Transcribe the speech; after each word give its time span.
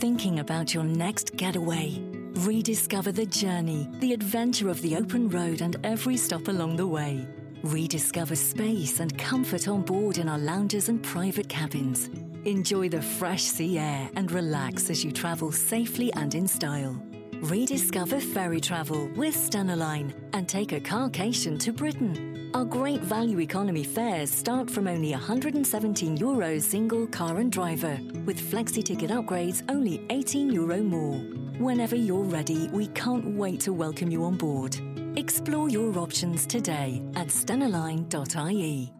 thinking 0.00 0.38
about 0.38 0.72
your 0.72 0.82
next 0.82 1.36
getaway? 1.36 2.00
Rediscover 2.36 3.12
the 3.12 3.26
journey, 3.26 3.86
the 4.00 4.14
adventure 4.14 4.70
of 4.70 4.80
the 4.80 4.96
open 4.96 5.28
road, 5.28 5.60
and 5.60 5.76
every 5.84 6.16
stop 6.16 6.48
along 6.48 6.76
the 6.76 6.86
way. 6.86 7.28
Rediscover 7.62 8.34
space 8.34 9.00
and 9.00 9.16
comfort 9.18 9.68
on 9.68 9.82
board 9.82 10.16
in 10.16 10.26
our 10.26 10.38
lounges 10.38 10.88
and 10.88 11.02
private 11.02 11.50
cabins. 11.50 12.08
Enjoy 12.46 12.88
the 12.88 13.02
fresh 13.02 13.42
sea 13.42 13.78
air 13.78 14.08
and 14.16 14.32
relax 14.32 14.88
as 14.88 15.04
you 15.04 15.12
travel 15.12 15.52
safely 15.52 16.10
and 16.14 16.34
in 16.34 16.48
style. 16.48 16.96
Rediscover 17.42 18.20
ferry 18.20 18.60
travel 18.60 19.06
with 19.16 19.36
Stena 19.36 19.76
Line 19.76 20.14
and 20.32 20.48
take 20.48 20.72
a 20.72 20.80
carcation 20.80 21.58
to 21.58 21.74
Britain. 21.74 22.29
Our 22.52 22.64
great 22.64 23.00
value 23.00 23.38
economy 23.38 23.84
fares 23.84 24.28
start 24.28 24.68
from 24.68 24.88
only 24.88 25.12
117 25.12 26.18
euros 26.18 26.62
single 26.62 27.06
car 27.06 27.38
and 27.38 27.52
driver, 27.52 27.96
with 28.26 28.40
flexi 28.40 28.82
ticket 28.82 29.10
upgrades 29.10 29.62
only 29.68 30.04
18 30.10 30.50
euro 30.50 30.82
more. 30.82 31.18
Whenever 31.58 31.94
you're 31.94 32.24
ready, 32.24 32.68
we 32.72 32.88
can't 32.88 33.36
wait 33.36 33.60
to 33.60 33.72
welcome 33.72 34.10
you 34.10 34.24
on 34.24 34.36
board. 34.36 34.76
Explore 35.16 35.68
your 35.68 35.96
options 35.96 36.44
today 36.44 37.02
at 37.14 37.28
stenaline.ie. 37.28 38.92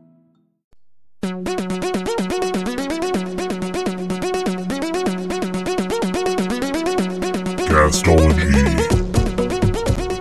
Castology. 7.67 8.90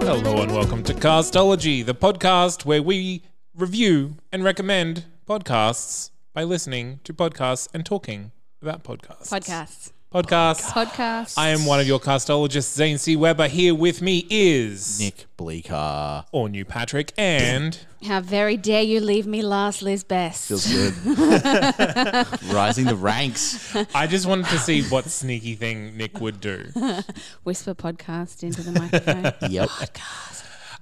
Hello 0.10 0.42
and 0.42 0.52
welcome 0.52 0.82
to 0.86 0.94
Castology, 0.96 1.86
the 1.86 1.94
podcast 1.94 2.66
where 2.66 2.82
we 2.82 3.22
review 3.54 4.16
and 4.32 4.44
recommend 4.44 5.06
podcasts 5.28 6.10
by 6.34 6.44
listening 6.44 7.00
to 7.04 7.14
podcasts 7.14 7.68
and 7.76 7.86
talking 7.86 8.32
about 8.60 8.84
podcasts. 8.84 9.30
Podcasts. 9.30 9.92
Podcasts. 10.14 10.72
Podcasts. 10.72 11.36
I 11.38 11.50
am 11.50 11.68
one 11.68 11.80
of 11.80 11.86
your 11.86 12.00
castologists, 12.00 12.74
Zane 12.74 12.98
C. 12.98 13.16
Weber. 13.16 13.48
Here 13.48 13.76
with 13.76 14.02
me 14.02 14.26
is 14.28 15.00
Nick 15.00 15.28
Bleeker. 15.38 16.26
or 16.32 16.50
new 16.50 16.66
Patrick 16.66 17.14
and 17.16 17.78
How 18.04 18.20
very 18.20 18.58
dare 18.58 18.82
you 18.82 19.02
leave 19.02 19.28
me 19.28 19.44
last, 19.44 19.84
Liz 19.84 20.04
Best. 20.04 20.48
Feels 20.48 20.66
good. 20.66 20.96
Rising 22.52 22.86
the 22.86 22.96
ranks. 22.96 23.76
I 23.94 24.08
just 24.08 24.26
wanted 24.26 24.48
to 24.48 24.58
see 24.58 24.82
what 24.86 25.06
sneaky 25.06 25.54
thing 25.54 25.96
Nick 25.96 26.20
would 26.20 26.42
do. 26.42 26.66
Whisper 27.44 27.76
podcast 27.76 28.42
into 28.42 28.64
the 28.64 28.72
microphone. 28.80 29.52
Yep. 29.52 29.70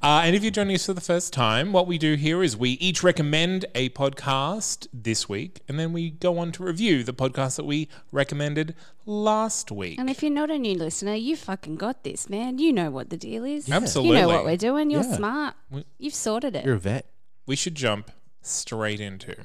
Uh, 0.02 0.22
and 0.24 0.36
if 0.36 0.44
you're 0.44 0.52
joining 0.52 0.76
us 0.76 0.86
for 0.86 0.94
the 0.94 1.02
first 1.02 1.34
time, 1.34 1.74
what 1.74 1.88
we 1.88 1.98
do 1.98 2.14
here 2.14 2.44
is 2.44 2.56
we 2.56 2.72
each 2.74 3.02
recommend 3.02 3.66
a 3.74 3.90
podcast 3.90 4.86
this 4.94 5.28
week, 5.28 5.62
and 5.68 5.80
then 5.80 5.92
we 5.92 6.12
go 6.12 6.38
on 6.38 6.52
to 6.52 6.64
review 6.64 7.04
the 7.04 7.14
podcast 7.14 7.56
that 7.56 7.66
we 7.66 7.90
recommended 8.12 8.76
last 9.08 9.72
week. 9.72 9.98
and 10.00 10.08
if 10.10 10.22
you're 10.22 10.32
not 10.32 10.52
a 10.52 10.60
new 10.60 10.76
listener, 10.78 11.16
you 11.16 11.36
fucking 11.36 11.78
got 11.78 12.04
this, 12.04 12.30
man. 12.30 12.60
You 12.60 12.72
know 12.74 12.92
what 12.92 13.10
the 13.10 13.18
deal 13.18 13.44
is. 13.44 13.70
Absolutely. 13.72 14.16
You 14.18 14.22
know 14.22 14.28
what 14.28 14.46
we're 14.46 14.56
doing. 14.58 14.92
You're 14.92 15.04
Yeah. 15.04 15.16
smart. 15.16 15.56
You've 15.98 16.14
sorted 16.14 16.56
it. 16.56 16.64
You're 16.64 16.76
a 16.76 16.80
vet. 16.80 17.06
we 17.48 17.56
should 17.56 17.76
jump 17.76 18.12
straight 18.42 19.00
into 19.00 19.36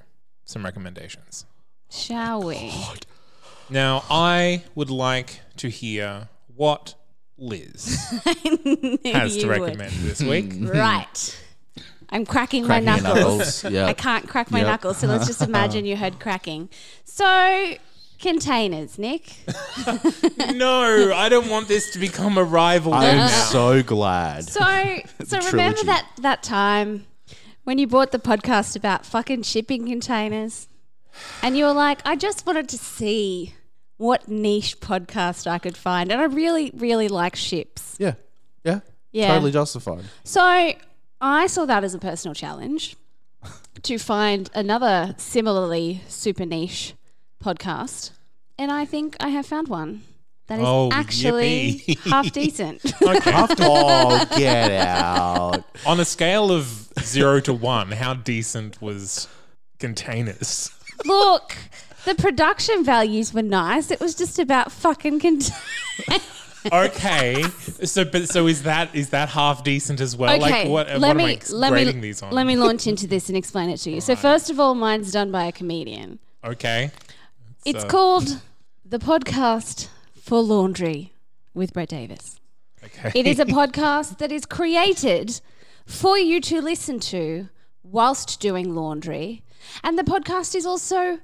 some 0.44 0.64
recommendations. 0.64 1.47
Shall 1.91 2.42
we? 2.42 2.75
Now, 3.70 4.05
I 4.11 4.64
would 4.75 4.91
like 4.91 5.41
to 5.56 5.69
hear 5.70 6.28
what 6.55 6.94
Liz 7.42 7.96
has 9.04 9.34
to 9.36 9.40
You 9.40 9.48
would. 9.48 9.60
recommend 9.60 9.92
this 9.94 10.22
week. 10.22 10.50
Mm-hmm. 10.50 10.68
Right. 10.68 11.38
I'm 12.10 12.26
cracking, 12.26 12.66
Cracking 12.66 12.86
my 12.86 12.96
knuckles. 13.00 13.62
knuckles. 13.62 13.64
Yeah. 13.72 13.86
I 13.86 13.94
can't 13.94 14.28
crack 14.28 14.50
my 14.50 14.58
Yep. 14.60 14.66
knuckles, 14.68 14.98
so 14.98 15.06
let's 15.06 15.26
just 15.26 15.40
imagine 15.50 15.84
you 15.86 15.96
heard 15.96 16.20
cracking. 16.20 16.68
So, 17.04 17.74
containers, 18.20 18.98
Nick. 18.98 19.32
no, 20.54 21.12
I 21.14 21.28
don't 21.30 21.48
want 21.48 21.68
this 21.68 21.90
to 21.92 21.98
become 21.98 22.36
a 22.38 22.44
rival. 22.44 22.92
I 22.94 23.06
am 23.06 23.28
so 23.28 23.82
glad. 23.82 24.44
So, 24.44 24.60
so 25.24 25.38
remember 25.38 25.78
trilogy. 25.78 25.86
that 25.86 26.06
that 26.20 26.42
time 26.42 27.06
when 27.64 27.78
you 27.78 27.86
bought 27.86 28.12
the 28.12 28.19
podcast 28.19 28.76
about 28.76 29.06
fucking 29.06 29.42
shipping 29.42 29.86
containers, 29.86 30.69
and 31.42 31.56
you 31.56 31.64
were 31.64 31.72
like, 31.72 32.00
I 32.04 32.14
just 32.16 32.44
wanted 32.47 32.69
to 32.70 32.78
see 32.78 33.54
what 33.97 34.28
niche 34.28 34.80
podcast 34.80 35.47
I 35.47 35.58
could 35.58 35.76
find, 35.76 36.10
and 36.12 36.20
I 36.20 36.25
really, 36.25 36.70
really 36.75 37.08
like 37.08 37.36
ships. 37.36 37.97
yeah. 37.98 38.14
Yeah. 38.64 38.80
Yeah. 39.12 39.28
Totally 39.34 39.53
justified. 39.53 40.04
So 40.25 40.41
I 41.20 41.47
saw 41.47 41.66
that 41.66 41.84
as 41.84 41.94
a 41.94 41.98
personal 41.98 42.34
challenge 42.34 42.97
to 43.82 43.98
find 43.98 44.50
another 44.54 45.14
similarly 45.19 46.00
super 46.08 46.47
niche 46.47 46.94
podcast, 47.42 48.10
and 48.58 48.70
I 48.72 48.84
think 48.84 49.16
I 49.20 49.28
have 49.31 49.47
found 49.47 49.69
one 49.69 50.02
that 50.47 50.58
is 50.60 50.64
Oh, 50.66 50.91
actually 50.92 51.82
yippee. 51.86 52.10
half 52.10 52.32
decent. 52.42 52.81
oh, 53.02 54.26
get 54.36 54.70
out. 54.72 55.64
On 55.86 56.00
a 56.00 56.04
scale 56.04 56.50
of 56.50 56.88
zero 57.00 57.41
to 57.41 57.52
one, 57.52 57.92
how 57.92 58.14
decent 58.14 58.81
was 58.81 59.28
containers? 59.78 60.70
Look, 61.04 61.56
the 62.04 62.14
production 62.14 62.84
values 62.84 63.32
were 63.34 63.42
nice. 63.42 63.90
It 63.90 64.00
was 64.00 64.14
just 64.14 64.38
about 64.38 64.72
fucking 64.72 65.20
cont- 65.20 65.50
Okay, 66.72 67.42
so 67.82 68.04
but 68.04 68.28
so 68.28 68.46
is 68.46 68.62
that 68.62 68.94
is 68.94 69.10
that 69.10 69.28
half 69.30 69.64
decent 69.64 70.00
as 70.00 70.16
well? 70.16 70.30
Okay, 70.40 70.40
like 70.40 70.68
what, 70.68 70.86
let 71.00 71.00
what 71.00 71.16
me 71.16 71.38
let 71.50 71.70
grading 71.70 71.96
me 71.96 72.00
these 72.02 72.22
on? 72.22 72.30
let 72.32 72.46
me 72.46 72.54
launch 72.54 72.86
into 72.86 73.08
this 73.08 73.28
and 73.28 73.36
explain 73.36 73.68
it 73.68 73.78
to 73.78 73.90
you. 73.90 74.00
So 74.00 74.14
first 74.14 74.48
of 74.48 74.60
all, 74.60 74.76
mine's 74.76 75.10
done 75.10 75.32
by 75.32 75.46
a 75.46 75.52
comedian. 75.52 76.20
Okay, 76.44 76.92
It's 77.64 77.82
So- 77.82 77.88
called 77.88 78.40
the 78.84 78.98
podcast 79.00 79.88
for 80.20 80.40
laundry 80.40 81.12
with 81.52 81.72
Brett 81.72 81.88
Davis. 81.88 82.38
okay. 82.84 83.10
It 83.12 83.26
is 83.26 83.40
a 83.40 83.44
podcast 83.60 84.19
that 84.19 84.30
is 84.30 84.46
created 84.46 85.40
for 85.84 86.16
you 86.16 86.40
to 86.42 86.60
listen 86.62 87.00
to 87.00 87.48
whilst 87.82 88.38
doing 88.38 88.72
laundry, 88.72 89.42
and 89.82 89.98
the 89.98 90.04
podcast 90.04 90.54
is 90.54 90.64
also 90.64 91.19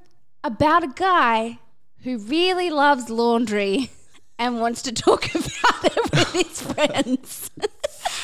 about 0.45 0.85
a 0.85 0.89
guy 0.89 1.59
who 2.03 2.19
really 2.19 2.71
loves 2.71 3.11
laundry 3.11 3.91
and 4.39 4.61
wants 4.61 4.83
to 4.83 4.93
talk 4.93 5.27
about 5.35 5.85
it 5.85 6.13
with 6.13 6.33
his 6.33 6.61
friends. 6.63 7.51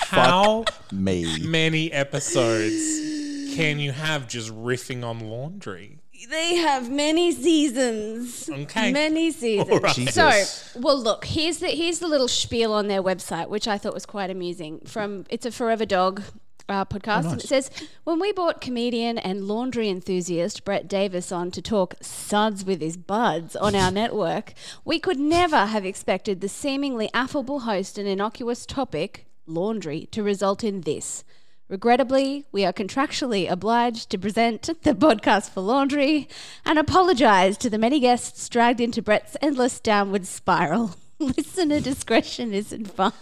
How 0.08 0.64
Me. 0.92 1.38
many 1.44 1.90
episodes 1.92 3.54
can 3.56 3.78
you 3.78 3.92
have 3.92 4.28
just 4.28 4.50
riffing 4.50 5.04
on 5.04 5.20
laundry? 5.20 5.98
They 6.30 6.56
have 6.56 6.90
many 6.90 7.32
seasons. 7.32 8.48
Okay. 8.48 8.92
Many 8.92 9.30
seasons. 9.30 9.70
All 9.70 9.80
right. 9.80 10.44
So, 10.46 10.80
well, 10.80 10.98
look, 10.98 11.26
here's 11.26 11.58
the 11.58 11.68
here's 11.68 11.98
the 11.98 12.08
little 12.08 12.28
spiel 12.28 12.72
on 12.72 12.88
their 12.88 13.02
website, 13.02 13.48
which 13.48 13.68
I 13.68 13.76
thought 13.76 13.92
was 13.92 14.06
quite 14.06 14.30
amusing. 14.30 14.80
From 14.86 15.26
it's 15.28 15.44
a 15.44 15.50
Forever 15.50 15.84
Dog 15.84 16.22
uh, 16.68 16.84
podcast, 16.84 17.30
and 17.30 17.40
it 17.40 17.46
says 17.46 17.70
when 18.04 18.18
we 18.18 18.32
brought 18.32 18.60
comedian 18.60 19.18
and 19.18 19.46
laundry 19.46 19.88
enthusiast 19.88 20.64
Brett 20.64 20.88
Davis 20.88 21.30
on 21.30 21.50
to 21.52 21.62
talk 21.62 21.94
suds 22.00 22.64
with 22.64 22.80
his 22.80 22.96
buds 22.96 23.56
on 23.56 23.74
our 23.74 23.90
network, 24.02 24.54
we 24.84 24.98
could 24.98 25.18
never 25.18 25.66
have 25.66 25.84
expected 25.84 26.40
the 26.40 26.48
seemingly 26.48 27.10
affable 27.12 27.60
host 27.60 27.98
and 27.98 28.08
innocuous 28.08 28.66
topic 28.66 29.26
laundry 29.46 30.08
to 30.10 30.22
result 30.22 30.64
in 30.64 30.82
this. 30.82 31.24
Regrettably, 31.68 32.44
we 32.52 32.64
are 32.64 32.74
contractually 32.74 33.50
obliged 33.50 34.10
to 34.10 34.18
present 34.18 34.62
the 34.82 34.94
podcast 34.94 35.50
for 35.50 35.62
laundry 35.62 36.28
and 36.64 36.78
apologise 36.78 37.56
to 37.56 37.70
the 37.70 37.78
many 37.78 38.00
guests 38.00 38.48
dragged 38.50 38.80
into 38.80 39.00
Brett's 39.00 39.36
endless 39.40 39.80
downward 39.80 40.26
spiral. 40.26 40.96
Listener 41.18 41.80
discretion 41.80 42.52
is 42.52 42.72
advised. 42.72 43.14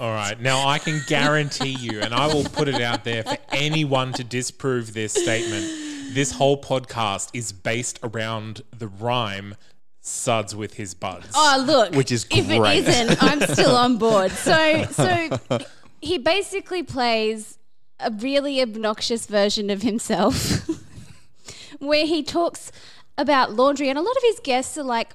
All 0.00 0.10
right. 0.10 0.40
Now 0.40 0.66
I 0.66 0.78
can 0.78 1.02
guarantee 1.06 1.76
you, 1.78 2.00
and 2.00 2.14
I 2.14 2.26
will 2.26 2.44
put 2.44 2.68
it 2.68 2.80
out 2.80 3.04
there 3.04 3.22
for 3.22 3.36
anyone 3.52 4.14
to 4.14 4.24
disprove 4.24 4.94
this 4.94 5.12
statement. 5.12 6.14
This 6.14 6.32
whole 6.32 6.58
podcast 6.60 7.28
is 7.34 7.52
based 7.52 7.98
around 8.02 8.62
the 8.76 8.88
rhyme 8.88 9.56
"suds 10.00 10.56
with 10.56 10.72
his 10.74 10.94
buds." 10.94 11.26
Oh, 11.34 11.62
look. 11.66 11.94
Which 11.94 12.10
is 12.10 12.24
If 12.30 12.46
great. 12.46 12.78
it 12.78 12.88
isn't, 12.88 13.22
I'm 13.22 13.42
still 13.42 13.76
on 13.76 13.98
board. 13.98 14.30
So, 14.32 14.84
so 14.90 15.38
he 16.00 16.16
basically 16.16 16.82
plays 16.82 17.58
a 18.00 18.10
really 18.10 18.62
obnoxious 18.62 19.26
version 19.26 19.68
of 19.68 19.82
himself 19.82 20.66
where 21.78 22.06
he 22.06 22.22
talks 22.22 22.72
about 23.18 23.52
laundry. 23.52 23.90
And 23.90 23.98
a 23.98 24.02
lot 24.02 24.16
of 24.16 24.22
his 24.22 24.40
guests 24.42 24.78
are 24.78 24.82
like 24.82 25.12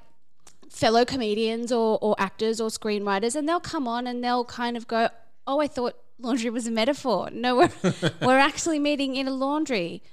fellow 0.75 1.05
comedians 1.05 1.71
or, 1.71 1.97
or 2.01 2.15
actors 2.19 2.59
or 2.59 2.69
screenwriters, 2.69 3.35
and 3.35 3.47
they'll 3.47 3.59
come 3.59 3.87
on 3.87 4.05
and 4.05 4.23
they'll 4.23 4.45
kind 4.45 4.75
of 4.75 4.87
go, 4.87 5.09
Oh, 5.47 5.61
I 5.61 5.67
thought 5.67 5.95
laundry 6.19 6.49
was 6.49 6.67
a 6.67 6.71
metaphor. 6.71 7.29
No, 7.33 7.55
we're, 7.55 7.71
we're 8.21 8.39
actually 8.39 8.79
meeting 8.79 9.15
in 9.15 9.27
a 9.27 9.31
laundry 9.31 10.03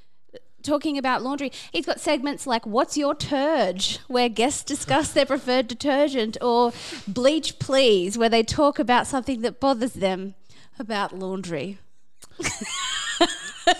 talking 0.62 0.96
about 0.96 1.22
laundry. 1.22 1.50
He's 1.72 1.86
got 1.86 1.98
segments 1.98 2.46
like 2.46 2.64
What's 2.64 2.96
Your 2.96 3.16
Turge, 3.16 3.98
where 4.06 4.28
guests 4.28 4.62
discuss 4.62 5.12
their 5.12 5.26
preferred 5.26 5.66
detergent, 5.66 6.36
or 6.40 6.72
Bleach 7.08 7.58
Please, 7.58 8.16
where 8.16 8.28
they 8.28 8.44
talk 8.44 8.78
about 8.78 9.08
something 9.08 9.40
that 9.40 9.58
bothers 9.58 9.94
them 9.94 10.34
about 10.78 11.18
laundry. 11.18 11.78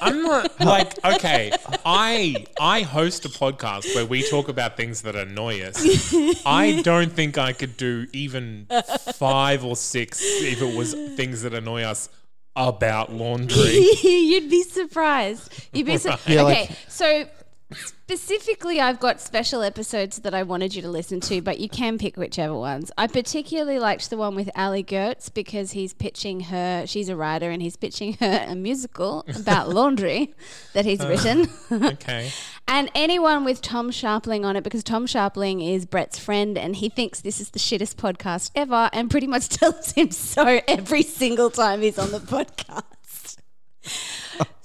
I'm 0.00 0.22
not 0.22 0.60
like 0.64 1.04
okay. 1.04 1.52
I 1.84 2.46
I 2.60 2.82
host 2.82 3.24
a 3.24 3.28
podcast 3.28 3.94
where 3.94 4.06
we 4.06 4.22
talk 4.28 4.48
about 4.48 4.76
things 4.76 5.02
that 5.02 5.16
annoy 5.16 5.62
us. 5.62 6.14
I 6.46 6.80
don't 6.84 7.12
think 7.12 7.38
I 7.38 7.52
could 7.52 7.76
do 7.76 8.06
even 8.12 8.66
five 9.14 9.64
or 9.64 9.76
six 9.76 10.20
if 10.22 10.62
it 10.62 10.76
was 10.76 10.94
things 11.16 11.42
that 11.42 11.54
annoy 11.54 11.82
us 11.82 12.08
about 12.54 13.12
laundry. 13.12 13.78
You'd 14.02 14.50
be 14.50 14.62
surprised. 14.62 15.52
You'd 15.72 15.86
be 15.86 15.96
su- 15.96 16.10
Yeah, 16.26 16.42
okay. 16.42 16.42
like- 16.42 16.70
so 16.88 17.24
specifically, 17.74 18.80
I've 18.80 19.00
got 19.00 19.20
special 19.20 19.62
episodes 19.62 20.18
that 20.20 20.34
I 20.34 20.42
wanted 20.42 20.74
you 20.74 20.82
to 20.82 20.88
listen 20.88 21.20
to, 21.20 21.40
but 21.40 21.58
you 21.58 21.68
can 21.68 21.98
pick 21.98 22.16
whichever 22.16 22.54
ones. 22.54 22.90
I 22.98 23.06
particularly 23.06 23.78
liked 23.78 24.10
the 24.10 24.16
one 24.16 24.34
with 24.34 24.50
Allie 24.54 24.82
Goertz 24.82 25.28
because 25.32 25.72
he's 25.72 25.92
pitching 25.94 26.40
her. 26.40 26.84
She's 26.86 27.08
a 27.08 27.16
writer, 27.16 27.50
and 27.50 27.62
he's 27.62 27.76
pitching 27.76 28.14
her 28.20 28.46
a 28.48 28.54
musical 28.54 29.24
about 29.34 29.68
laundry 29.74 30.34
that 30.72 30.84
he's 30.84 31.00
oh, 31.00 31.08
written. 31.08 31.48
okay. 31.70 32.30
And 32.68 32.90
anyone 32.94 33.44
with 33.44 33.60
Tom 33.60 33.90
Scharpling 33.90 34.44
on 34.44 34.56
it, 34.56 34.62
because 34.62 34.84
Tom 34.84 35.06
Scharpling 35.06 35.74
is 35.74 35.84
Brett's 35.84 36.18
friend 36.18 36.56
and 36.56 36.76
he 36.76 36.88
thinks 36.88 37.20
this 37.20 37.40
is 37.40 37.50
the 37.50 37.58
shittest 37.58 37.96
podcast 37.96 38.50
ever 38.54 38.88
and 38.92 39.10
pretty 39.10 39.26
much 39.26 39.48
tells 39.60 39.92
him 39.92 40.10
so 40.10 40.60
every 40.68 41.02
single 41.02 41.50
time 41.50 41.82
he's 41.82 41.98
on 41.98 42.12
the 42.12 42.20
podcast. 42.20 43.36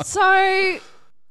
so 0.03 0.79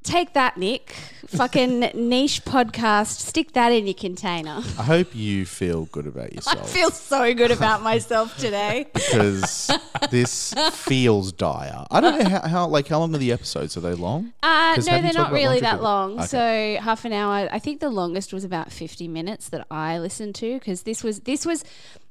take 0.06 0.32
that, 0.35 0.56
Nick. 0.56 0.94
Fucking 1.26 1.81
niche 1.94 2.44
podcast. 2.44 3.19
Stick 3.19 3.53
that 3.55 3.70
in 3.73 3.87
your 3.87 3.94
container. 3.94 4.62
I 4.79 4.82
hope 4.85 5.14
you 5.14 5.44
feel 5.44 5.87
good 5.87 6.06
about 6.06 6.32
yourself. 6.35 6.62
I 6.62 6.67
feel 6.67 6.91
so 6.91 7.35
good 7.35 7.50
about 7.50 7.82
myself 7.82 8.37
today. 8.38 8.87
because 8.94 9.70
this 10.11 10.55
feels 10.73 11.32
dire. 11.32 11.85
I 11.91 12.00
don't 12.00 12.19
know 12.20 12.29
how, 12.29 12.49
how 12.49 12.67
like 12.69 12.87
how 12.88 13.00
long 13.00 13.14
are 13.14 13.19
the 13.19 13.32
episodes? 13.32 13.76
Are 13.76 13.81
they 13.81 13.94
long? 13.94 14.32
Uh, 14.43 14.75
'Cause 14.76 14.87
no, 14.87 14.93
have 14.93 15.00
you 15.00 15.08
they're 15.08 15.12
talked 15.12 15.17
not 15.17 15.26
about 15.29 15.35
really 15.35 15.61
that 15.61 15.82
long. 15.82 16.19
Okay. 16.20 16.26
So 16.26 16.79
half 16.85 17.05
an 17.05 17.12
hour. 17.12 17.49
I 17.50 17.58
think 17.58 17.81
the 17.81 17.91
longest 17.91 18.32
was 18.32 18.44
about 18.44 18.70
fifty 18.73 19.08
minutes 19.08 19.49
that 19.49 19.67
I 19.70 19.99
listened 19.99 20.37
to 20.37 20.55
because 20.55 20.82
this 20.82 21.03
was 21.03 21.20
this 21.20 21.44
was 21.44 21.64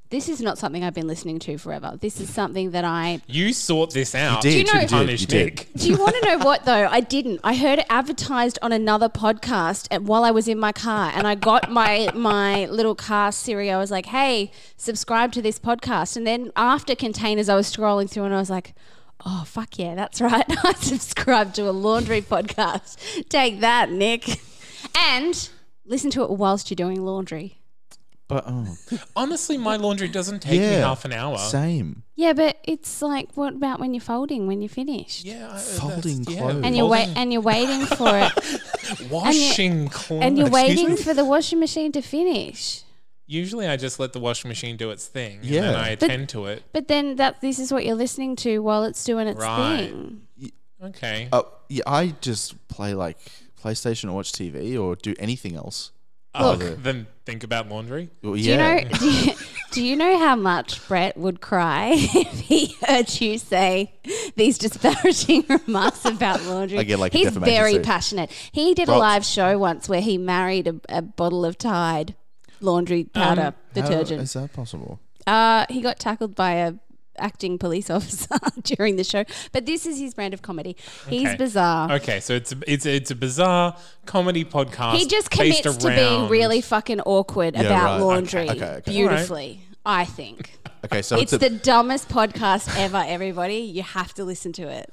this 0.10 0.30
is 0.30 0.40
not 0.40 0.57
something 0.57 0.84
I've 0.84 0.94
been 0.94 1.07
listening 1.07 1.40
to 1.40 1.57
forever. 1.57 1.98
This 2.00 2.19
is 2.22 2.31
something 2.31 2.72
that 2.72 2.86
I. 2.86 3.22
You 3.28 3.54
sort 3.54 3.92
this 3.92 4.13
out. 4.16 4.42
did, 4.42 4.52
Do 4.52 4.57
you 4.57 4.63
know- 4.66 4.74
you 4.74 4.80
did, 4.81 4.90
punish 4.90 5.22
you 5.22 5.28
did. 5.28 5.46
Nick. 5.46 5.69
Do 5.75 5.90
you 5.90 5.98
want 5.98 6.16
to 6.16 6.22
know 6.30 6.38
what 6.38 6.66
though? 6.66 6.88
I 6.90 7.00
didn't. 7.02 7.42
I 7.44 7.56
heard 7.56 7.80
it 7.80 7.86
advertised 7.90 8.60
on 8.62 8.72
another 8.72 9.10
podcast 9.10 9.88
at, 9.92 10.04
while 10.04 10.24
I 10.24 10.31
was 10.31 10.48
in 10.48 10.60
my 10.60 10.72
car, 10.72 11.12
and 11.16 11.25
I 11.28 11.36
got 11.36 11.72
my 11.72 12.10
my 12.13 12.66
little 12.68 12.96
car 12.96 13.31
Siri. 13.31 13.72
I 13.72 13.78
was 13.78 13.92
like, 13.92 14.06
"Hey, 14.07 14.52
subscribe 14.78 15.31
to 15.34 15.42
this 15.42 15.57
podcast." 15.60 16.16
And 16.16 16.25
then 16.25 16.52
after 16.56 16.96
containers, 16.96 17.50
I 17.50 17.56
was 17.56 17.74
scrolling 17.75 18.10
through, 18.10 18.25
and 18.25 18.34
I 18.34 18.40
was 18.40 18.50
like. 18.50 18.74
Oh 19.25 19.44
fuck 19.48 19.80
yeah, 19.80 19.96
that's 19.96 20.19
right. 20.19 20.44
I 20.66 20.74
subscribed 20.74 21.56
to 21.56 21.69
a 21.69 21.72
laundry 21.72 22.22
podcast. 22.22 22.98
Take 23.30 23.62
that, 23.62 23.90
Nick. 23.90 24.42
And 24.96 25.50
listen 25.86 26.12
to 26.12 26.24
it 26.24 26.31
whilst 26.31 26.69
you're 26.69 26.75
doing 26.75 27.04
laundry. 27.04 27.62
But 28.27 28.44
oh, 28.48 28.75
Honestly, 29.16 29.56
my 29.57 29.75
laundry 29.75 30.07
doesn't 30.07 30.39
take 30.42 30.60
me 30.60 30.66
yeah, 30.66 30.80
half 30.80 31.06
an 31.06 31.13
hour. 31.13 31.38
Same. 31.38 32.01
Yeah, 32.16 32.33
but 32.33 32.57
it's 32.63 33.01
like, 33.04 33.30
what 33.36 33.54
about 33.54 33.80
when 33.80 33.94
you're 33.94 34.01
folding 34.01 34.48
when 34.48 34.62
you're 34.62 34.69
finished? 34.69 35.25
Yeah, 35.25 35.50
I- 35.54 35.60
Folding 35.60 36.24
that's- 36.24 36.38
clothes. 36.39 36.62
And 36.66 36.75
you're 36.75 36.88
wait 36.88 37.06
folding- 37.06 37.18
and 37.18 37.33
you're 37.33 37.42
waiting 37.44 37.86
for 37.86 38.10
it, 38.10 39.10
washing 39.12 39.89
clothes. 39.89 40.24
and 40.24 40.38
you're 40.38 40.48
Excuse 40.48 40.68
waiting 40.68 40.89
me? 40.92 40.95
for 40.95 41.13
the 41.13 41.24
washing 41.25 41.60
machine 41.60 41.92
to 41.92 42.01
finish. 42.01 42.81
Usually, 43.27 43.68
I 43.68 43.75
just 43.77 44.00
let 44.00 44.13
the 44.13 44.19
washing 44.19 44.50
machine 44.50 44.75
do 44.78 44.89
its 44.92 45.06
thing, 45.07 45.39
Yeah. 45.44 45.62
and 45.62 45.66
then 45.68 45.75
I 45.75 45.95
But- 45.95 46.04
attend 46.10 46.30
to 46.30 46.45
it. 46.45 46.63
But 46.74 46.88
then 46.88 47.18
that 47.18 47.42
this 47.42 47.60
is 47.60 47.71
what 47.71 47.86
you're 47.86 47.95
listening 47.95 48.36
to 48.38 48.60
while 48.60 48.83
it's 48.86 49.04
doing 49.04 49.28
its 49.28 49.39
Right. 49.39 49.89
thing. 49.89 50.21
Okay. 50.83 51.30
Uh, 51.31 51.44
yeah, 51.69 51.83
I 51.88 52.16
just 52.21 52.68
play 52.69 52.94
like 52.94 53.18
PlayStation 53.62 54.10
or 54.10 54.13
watch 54.13 54.31
TV 54.31 54.78
or 54.78 54.95
do 54.95 55.13
anything 55.19 55.56
else. 55.56 55.92
Uh, 56.37 56.55
Look. 56.57 56.83
then 56.83 57.07
think 57.25 57.43
about 57.43 57.69
laundry. 57.69 58.09
Well, 58.21 58.33
Do 58.33 58.39
yeah. 58.39 58.75
you 58.77 58.83
know? 58.83 58.89
Do 58.97 59.09
you, 59.11 59.33
do 59.71 59.83
you 59.83 59.95
know 59.95 60.17
how 60.19 60.35
much 60.35 60.85
Brett 60.87 61.17
would 61.17 61.41
cry 61.41 61.91
if 61.95 62.39
he 62.41 62.75
heard 62.85 63.09
you 63.21 63.37
say 63.37 63.93
these 64.35 64.57
disparaging 64.57 65.45
remarks 65.67 66.03
about 66.05 66.43
laundry? 66.43 66.77
I 66.79 66.83
get, 66.83 66.99
like, 66.99 67.13
a 67.15 67.17
he's 67.17 67.27
defamation 67.27 67.53
very 67.55 67.73
suit. 67.73 67.83
passionate. 67.83 68.31
He 68.51 68.73
did 68.73 68.87
a 68.89 68.91
Well- 68.91 68.99
live 68.99 69.25
show 69.25 69.57
once 69.57 69.87
where 69.89 70.01
he 70.01 70.17
married 70.17 70.67
a, 70.67 70.75
a 70.89 71.01
bottle 71.01 71.45
of 71.45 71.57
Tide 71.57 72.15
laundry 72.61 73.03
powder 73.05 73.53
How 73.75 73.81
detergent. 73.81 74.21
is 74.21 74.33
that 74.33 74.53
possible? 74.53 74.99
Uh, 75.27 75.65
he 75.69 75.81
got 75.81 75.99
tackled 75.99 76.35
by 76.35 76.51
a 76.53 76.73
acting 77.17 77.57
police 77.57 77.89
officer 77.97 78.35
during 78.63 78.95
the 78.95 79.03
show. 79.03 79.23
But 79.51 79.65
this 79.65 79.85
is 79.85 80.00
his 80.00 80.13
brand 80.13 80.33
of 80.33 80.41
comedy. 80.41 80.75
He's 81.07 81.27
Okay. 81.27 81.38
bizarre. 81.38 81.91
Okay, 81.94 82.19
so 82.19 82.33
it's 82.33 82.51
a, 82.51 82.57
it's 82.67 82.85
a, 82.85 82.95
it's 82.95 83.12
a 83.12 83.15
bizarre 83.15 83.75
comedy 84.06 84.44
podcast. 84.45 84.95
He 84.95 85.07
just 85.07 85.29
based 85.31 85.63
commits 85.63 85.77
to 85.83 85.89
being 85.89 86.27
really 86.29 86.62
fucking 86.62 87.01
awkward 87.01 87.56
Yeah, 87.56 87.62
about 87.63 87.85
right. 88.00 88.06
laundry 88.06 88.50
Okay, 88.50 88.51
okay, 88.57 88.65
okay. 88.77 88.91
beautifully. 88.91 89.62
I 89.85 90.06
think 90.06 90.57
Okay, 90.85 91.01
so 91.01 91.15
it's 91.17 91.33
it's, 91.33 91.44
a, 91.44 91.50
the 91.50 91.57
dumbest 91.57 92.09
podcast 92.09 92.75
ever. 92.77 93.03
Everybody, 93.07 93.57
you 93.57 93.81
have 93.83 94.13
to 94.15 94.23
listen 94.23 94.51
to 94.53 94.63
it. 94.68 94.91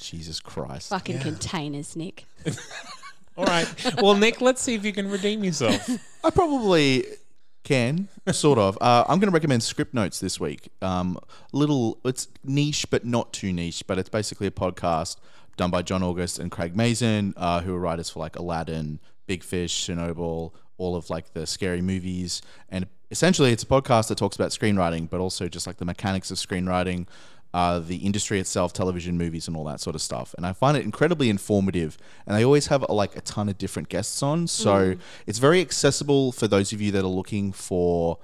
Jesus 0.00 0.40
Christ. 0.40 0.88
Fucking 0.90 1.20
containers, 1.20 1.94
Nick. 1.94 2.26
All 3.36 3.44
right. 3.44 3.66
Well, 4.02 4.14
Nick, 4.16 4.40
let's 4.40 4.60
see 4.60 4.74
if 4.74 4.84
you 4.84 4.92
can 4.92 5.08
redeem 5.08 5.44
yourself. 5.44 5.88
I 6.24 6.30
probably 6.30 7.04
can, 7.64 8.08
sort 8.32 8.58
of. 8.58 8.76
Uh, 8.80 9.04
I'm 9.08 9.18
going 9.18 9.30
to 9.30 9.34
recommend 9.34 9.62
Script 9.62 9.94
Notes 9.94 10.20
this 10.20 10.40
week. 10.40 10.70
Um, 10.80 11.18
little, 11.52 11.98
it's 12.04 12.28
niche, 12.44 12.86
but 12.90 13.04
not 13.04 13.32
too 13.32 13.52
niche. 13.52 13.84
But 13.86 13.98
it's 13.98 14.08
basically 14.08 14.46
a 14.46 14.50
podcast 14.50 15.16
done 15.56 15.70
by 15.70 15.82
John 15.82 16.02
August 16.02 16.38
and 16.38 16.50
Craig 16.50 16.76
Mazin, 16.76 17.34
uh, 17.36 17.60
who 17.60 17.74
are 17.74 17.78
writers 17.78 18.10
for 18.10 18.20
like 18.20 18.36
Aladdin, 18.36 19.00
Big 19.26 19.42
Fish, 19.42 19.86
Chernobyl, 19.86 20.52
all 20.78 20.96
of 20.96 21.10
like 21.10 21.32
the 21.32 21.46
scary 21.46 21.80
movies. 21.80 22.42
And 22.68 22.86
essentially, 23.10 23.52
it's 23.52 23.62
a 23.62 23.66
podcast 23.66 24.08
that 24.08 24.18
talks 24.18 24.36
about 24.36 24.50
screenwriting, 24.50 25.08
but 25.08 25.20
also 25.20 25.48
just 25.48 25.66
like 25.66 25.76
the 25.76 25.84
mechanics 25.84 26.30
of 26.30 26.38
screenwriting. 26.38 27.06
Uh, 27.54 27.78
the 27.78 27.96
industry 27.96 28.40
itself, 28.40 28.72
television, 28.72 29.18
movies, 29.18 29.46
and 29.46 29.54
all 29.54 29.64
that 29.64 29.78
sort 29.78 29.94
of 29.94 30.00
stuff, 30.00 30.34
and 30.38 30.46
I 30.46 30.54
find 30.54 30.74
it 30.74 30.84
incredibly 30.84 31.28
informative. 31.28 31.98
And 32.26 32.34
they 32.34 32.44
always 32.44 32.68
have 32.68 32.82
like 32.88 33.14
a 33.14 33.20
ton 33.20 33.50
of 33.50 33.58
different 33.58 33.90
guests 33.90 34.22
on, 34.22 34.46
so 34.46 34.94
it's 35.26 35.38
very 35.38 35.60
accessible 35.60 36.32
for 36.32 36.48
those 36.48 36.72
of 36.72 36.80
you 36.80 36.90
that 36.92 37.04
are 37.04 37.08
looking 37.08 37.52
for 37.52 38.18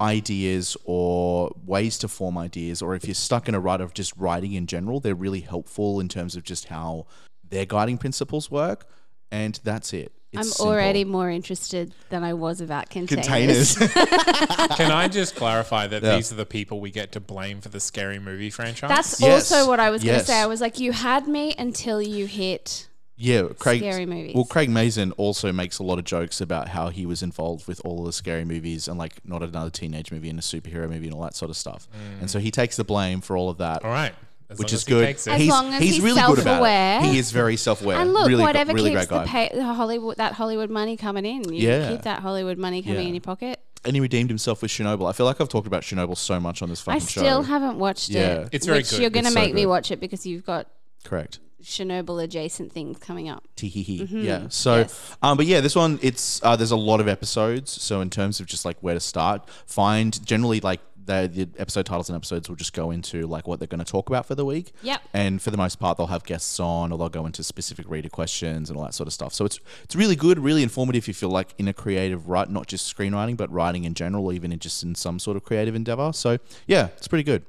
ideas 0.00 0.76
or 0.84 1.54
ways 1.64 1.96
to 1.98 2.08
form 2.08 2.36
ideas, 2.36 2.82
or 2.82 2.96
if 2.96 3.04
you're 3.04 3.14
stuck 3.14 3.48
in 3.48 3.54
a 3.54 3.60
rut 3.60 3.80
of 3.80 3.94
just 3.94 4.16
writing 4.16 4.52
in 4.52 4.66
general, 4.66 4.98
they're 4.98 5.14
really 5.14 5.42
helpful 5.42 6.00
in 6.00 6.08
terms 6.08 6.34
of 6.34 6.42
just 6.42 6.66
how 6.66 7.06
their 7.48 7.66
guiding 7.66 7.98
principles 7.98 8.50
work. 8.50 8.88
And 9.30 9.58
that's 9.62 9.92
it. 9.92 10.12
It's 10.32 10.38
I'm 10.40 10.44
simple. 10.44 10.72
already 10.72 11.04
more 11.04 11.30
interested 11.30 11.94
than 12.10 12.24
I 12.24 12.34
was 12.34 12.60
about 12.60 12.90
containers. 12.90 13.76
containers. 13.76 13.76
Can 14.76 14.90
I 14.90 15.08
just 15.08 15.36
clarify 15.36 15.86
that 15.86 16.02
Yeah. 16.02 16.16
these 16.16 16.32
are 16.32 16.34
the 16.36 16.44
people 16.46 16.80
we 16.80 16.90
get 16.90 17.12
to 17.12 17.20
blame 17.20 17.60
for 17.60 17.68
the 17.68 17.80
scary 17.80 18.18
movie 18.18 18.50
franchise? 18.50 18.88
That's 18.90 19.20
Yes. 19.20 19.50
also 19.52 19.68
what 19.68 19.80
I 19.80 19.90
was 19.90 20.02
going 20.02 20.18
to 20.18 20.24
say. 20.24 20.38
I 20.40 20.46
was 20.46 20.60
like, 20.60 20.78
you 20.80 20.92
had 20.92 21.28
me 21.28 21.54
until 21.58 22.02
you 22.02 22.26
hit. 22.26 22.88
Yeah, 23.18 23.44
Craig. 23.58 23.80
Scary 23.80 24.04
movies. 24.04 24.34
Well, 24.34 24.44
Craig 24.44 24.68
Mazin 24.68 25.12
also 25.12 25.50
makes 25.50 25.78
a 25.78 25.82
lot 25.82 25.98
of 25.98 26.04
jokes 26.04 26.40
about 26.42 26.68
how 26.68 26.90
he 26.90 27.06
was 27.06 27.22
involved 27.22 27.66
with 27.66 27.80
all 27.82 28.00
of 28.00 28.04
the 28.06 28.12
scary 28.12 28.44
movies 28.44 28.88
and 28.88 28.98
like 28.98 29.24
not 29.24 29.42
another 29.42 29.70
teenage 29.70 30.12
movie 30.12 30.28
and 30.28 30.38
a 30.38 30.42
superhero 30.42 30.90
movie 30.90 31.06
and 31.06 31.14
all 31.14 31.22
that 31.22 31.34
sort 31.34 31.50
of 31.50 31.56
stuff. 31.56 31.88
Mm. 31.94 32.20
And 32.22 32.30
so 32.30 32.38
he 32.40 32.50
takes 32.50 32.76
the 32.76 32.84
blame 32.84 33.22
for 33.22 33.34
all 33.38 33.48
of 33.48 33.56
that, 33.56 33.84
All 33.84 33.90
right. 33.90 34.14
As 34.48 34.58
which 34.58 34.72
is 34.72 34.84
he 34.84 34.90
good. 34.92 35.04
As 35.08 35.24
he's 35.24 35.48
long 35.48 35.72
as 35.74 35.82
he's 35.82 35.94
he's 35.96 36.04
really 36.04 36.20
good 36.20 36.38
about 36.38 36.44
self-aware. 36.44 37.00
it. 37.00 37.06
He 37.06 37.18
is 37.18 37.32
very 37.32 37.56
self-aware. 37.56 37.96
And 37.98 38.12
look, 38.12 38.28
really, 38.28 38.42
whatever 38.44 38.72
really 38.74 38.90
keeps 38.90 39.06
great 39.06 39.18
the, 39.20 39.24
guy. 39.24 39.48
pay, 39.48 39.50
the 39.54 39.64
Hollywood 39.64 40.16
that 40.18 40.34
Hollywood 40.34 40.70
money 40.70 40.96
coming 40.96 41.26
in, 41.26 41.52
you 41.52 41.68
Yeah. 41.68 41.90
keep 41.90 42.02
that 42.02 42.20
Hollywood 42.20 42.56
money 42.58 42.82
coming 42.82 43.00
Yeah. 43.00 43.08
in 43.08 43.14
your 43.14 43.20
pocket. 43.22 43.58
and 43.84 43.94
he 43.94 44.00
redeemed 44.00 44.30
himself 44.30 44.62
with 44.62 44.70
Chernobyl. 44.72 45.08
I 45.08 45.12
feel 45.12 45.26
like 45.26 45.40
I've 45.40 45.48
talked 45.48 45.68
about 45.68 45.82
Chernobyl 45.82 46.16
so 46.16 46.40
much 46.40 46.60
on 46.60 46.68
this 46.68 46.80
fucking 46.80 47.00
show. 47.02 47.20
I 47.20 47.24
still 47.24 47.42
show. 47.44 47.48
haven't 47.48 47.78
watched 47.78 48.08
Yeah. 48.08 48.38
it. 48.40 48.48
It's 48.50 48.66
very 48.66 48.78
which 48.78 48.90
good. 48.90 49.00
You're 49.00 49.10
going 49.10 49.24
to 49.26 49.28
It's 49.28 49.34
so 49.34 49.40
make 49.40 49.54
me 49.54 49.64
watch 49.64 49.92
it 49.92 50.00
because 50.00 50.26
you've 50.26 50.44
got 50.44 50.66
Correct. 51.04 51.38
Chernobyl 51.62 52.22
adjacent 52.22 52.72
things 52.72 52.98
coming 52.98 53.28
up. 53.28 53.44
Teehee. 53.56 54.08
Yeah. 54.10 54.46
So, 54.48 54.78
Yes. 54.78 55.16
um, 55.22 55.36
but 55.36 55.46
yeah, 55.46 55.60
this 55.60 55.76
one 55.76 56.00
it's 56.02 56.40
uh, 56.42 56.56
there's 56.56 56.72
a 56.72 56.76
lot 56.76 57.00
of 57.00 57.06
episodes. 57.06 57.70
So 57.70 58.00
in 58.00 58.10
terms 58.10 58.40
of 58.40 58.46
just 58.46 58.64
like 58.64 58.76
where 58.80 58.94
to 58.94 59.00
start, 59.00 59.48
find 59.66 60.24
generally 60.26 60.58
like 60.60 60.80
the, 61.06 61.30
the 61.32 61.48
episode 61.60 61.86
titles 61.86 62.08
and 62.08 62.16
episodes 62.16 62.48
will 62.48 62.56
just 62.56 62.72
go 62.72 62.90
into 62.90 63.26
like 63.26 63.46
what 63.48 63.58
they're 63.58 63.66
going 63.68 63.84
to 63.84 63.90
talk 63.90 64.08
about 64.08 64.26
for 64.26 64.34
the 64.34 64.44
week. 64.44 64.72
Yep. 64.82 65.00
And 65.14 65.40
for 65.40 65.50
the 65.50 65.56
most 65.56 65.78
part, 65.78 65.96
they'll 65.96 66.08
have 66.08 66.24
guests 66.24 66.60
on, 66.60 66.92
or 66.92 66.98
they'll 66.98 67.08
go 67.08 67.26
into 67.26 67.42
specific 67.42 67.88
reader 67.88 68.08
questions 68.08 68.68
and 68.68 68.76
all 68.78 68.84
that 68.84 68.94
sort 68.94 69.06
of 69.06 69.12
stuff. 69.12 69.32
So 69.32 69.44
it's 69.44 69.58
it's 69.84 69.96
really 69.96 70.16
good, 70.16 70.38
really 70.38 70.62
informative. 70.62 71.04
If 71.04 71.08
you 71.08 71.14
feel 71.14 71.30
like 71.30 71.54
in 71.58 71.68
a 71.68 71.72
creative 71.72 72.28
rut, 72.28 72.50
not 72.50 72.66
just 72.66 72.94
screenwriting, 72.94 73.36
but 73.36 73.50
writing 73.50 73.84
in 73.84 73.94
general, 73.94 74.26
or 74.26 74.32
even 74.32 74.52
in 74.52 74.58
just 74.58 74.82
in 74.82 74.94
some 74.94 75.18
sort 75.18 75.36
of 75.36 75.44
creative 75.44 75.74
endeavor. 75.74 76.12
So 76.12 76.38
yeah, 76.66 76.88
it's 76.96 77.08
pretty 77.08 77.24
good. 77.24 77.44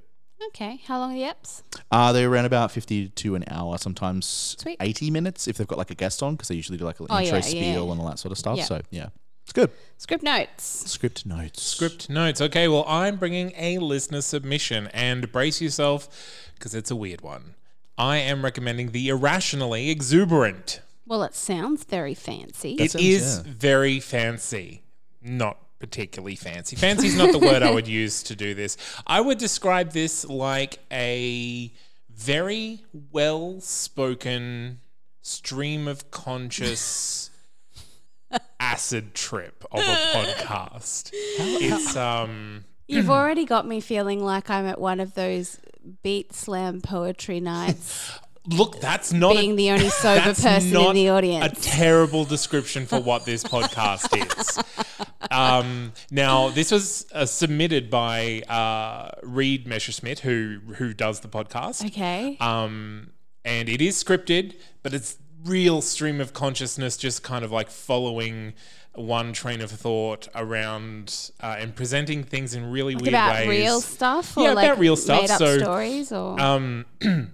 Okay, 0.49 0.79
how 0.85 0.99
long 0.99 1.13
are 1.13 1.15
the 1.15 1.23
eps? 1.33 1.63
Uh, 1.91 2.11
they're 2.13 2.29
around 2.29 2.45
about 2.45 2.71
50 2.71 3.09
to 3.09 3.33
an 3.33 3.43
hour, 3.47 3.75
sometimes 3.79 4.55
Sweet. 4.59 4.77
80 4.79 5.09
minutes 5.09 5.47
if 5.47 5.57
they've 5.57 5.65
got 5.67 5.79
like 5.79 5.89
a 5.89 5.95
guest 5.95 6.21
on, 6.21 6.35
because 6.35 6.47
they 6.49 6.53
usually 6.55 6.77
do 6.77 6.85
like 6.85 6.99
an 6.99 7.07
Oh, 7.09 7.19
intro 7.19 7.37
yeah, 7.37 7.41
spiel 7.41 7.61
yeah. 7.87 7.91
and 7.91 7.99
all 7.99 8.07
that 8.07 8.19
sort 8.19 8.31
of 8.31 8.37
stuff. 8.37 8.61
So 8.61 8.81
yeah, 8.91 9.07
it's 9.47 9.53
good. 9.53 9.71
Script 9.95 10.23
notes. 10.23 10.91
Script 10.91 11.25
notes. 11.25 11.63
Script 11.63 12.09
notes. 12.09 12.41
Okay, 12.41 12.67
well, 12.67 12.83
I'm 12.85 13.15
bringing 13.15 13.53
a 13.55 13.77
listener 13.77 14.19
submission 14.19 14.87
and 14.87 15.31
brace 15.31 15.61
yourself 15.61 16.49
because 16.55 16.75
it's 16.75 16.91
a 16.91 16.97
weird 16.97 17.21
one. 17.21 17.55
I 17.97 18.17
am 18.17 18.43
recommending 18.43 18.91
the 18.91 19.07
Irrationally 19.07 19.89
Exuberant. 19.89 20.81
Well, 21.05 21.23
it 21.23 21.33
sounds 21.33 21.85
very 21.85 22.13
fancy. 22.13 22.73
It 22.73 22.91
sounds- 22.91 23.05
is 23.05 23.43
yeah. 23.45 23.53
very 23.55 24.01
fancy. 24.01 24.83
Not 25.21 25.57
particularly 25.79 26.35
fancy. 26.35 26.75
Fancy 26.75 27.07
is 27.07 27.15
not 27.15 27.31
the 27.31 27.39
word 27.39 27.63
I 27.63 27.71
would 27.71 27.87
use 27.87 28.23
to 28.23 28.35
do 28.35 28.53
this. 28.53 28.75
I 29.07 29.21
would 29.21 29.37
describe 29.37 29.93
this 29.93 30.25
like 30.25 30.79
a 30.91 31.71
very 32.09 32.83
well 33.13 33.61
spoken 33.61 34.81
stream 35.21 35.87
of 35.87 36.11
conscious 36.11 37.29
acid 38.71 39.13
trip 39.13 39.65
of 39.71 39.79
a 39.79 39.83
podcast. 40.15 41.09
It's 41.13 41.95
um 41.95 42.65
You've 42.87 43.09
already 43.09 43.45
got 43.45 43.67
me 43.67 43.79
feeling 43.81 44.23
like 44.23 44.49
I'm 44.49 44.65
at 44.65 44.79
one 44.79 44.99
of 44.99 45.13
those 45.13 45.59
beat 46.03 46.33
slam 46.33 46.79
poetry 46.81 47.39
nights, 47.41 48.17
look 48.47 48.79
that's 48.79 49.11
not 49.11 49.33
being 49.35 49.51
a, 49.51 49.55
the 49.55 49.71
only 49.71 49.89
sober 50.03 50.33
person 50.33 50.71
not 50.71 50.89
in 50.89 50.95
the 50.95 51.09
audience. 51.09 51.45
a 51.59 51.61
terrible 51.61 52.23
description 52.23 52.85
for 52.85 52.99
what 52.99 53.25
this 53.25 53.43
podcast 53.43 54.07
is. 54.15 54.59
Um, 55.29 55.91
now, 56.11 56.49
this 56.49 56.71
was 56.71 57.05
uh, 57.11 57.25
submitted 57.25 57.89
by 57.89 58.41
uh, 58.47 59.11
Reed 59.23 59.67
Messerschmidt, 59.67 60.19
who 60.19 60.59
who 60.75 60.93
does 60.93 61.19
the 61.21 61.27
podcast. 61.27 61.85
okay. 61.85 62.37
Um, 62.39 63.11
and 63.43 63.67
it 63.69 63.81
is 63.81 64.01
scripted, 64.01 64.55
but 64.83 64.93
it's 64.93 65.17
real 65.45 65.81
stream 65.81 66.19
of 66.21 66.33
consciousness, 66.33 66.97
just 66.97 67.23
kind 67.23 67.43
of 67.45 67.51
like 67.51 67.69
following 67.69 68.53
one 68.93 69.31
train 69.31 69.61
of 69.61 69.69
thought 69.69 70.27
around 70.33 71.29
uh, 71.41 71.55
and 71.59 71.75
presenting 71.75 72.23
things 72.23 72.55
in 72.55 72.71
really 72.71 72.95
weird 72.95 73.09
about 73.09 73.35
ways. 73.35 73.47
real 73.47 73.79
stuff 73.81 74.35
or 74.37 74.43
Yeah, 74.43 74.53
like 74.53 74.65
about 74.65 74.79
real 74.79 74.95
stuff. 74.95 75.21
made 75.21 75.31
up 75.31 75.37
So, 75.37 75.57
stories 75.59 76.11
or 76.11 76.39
Um, 76.41 76.85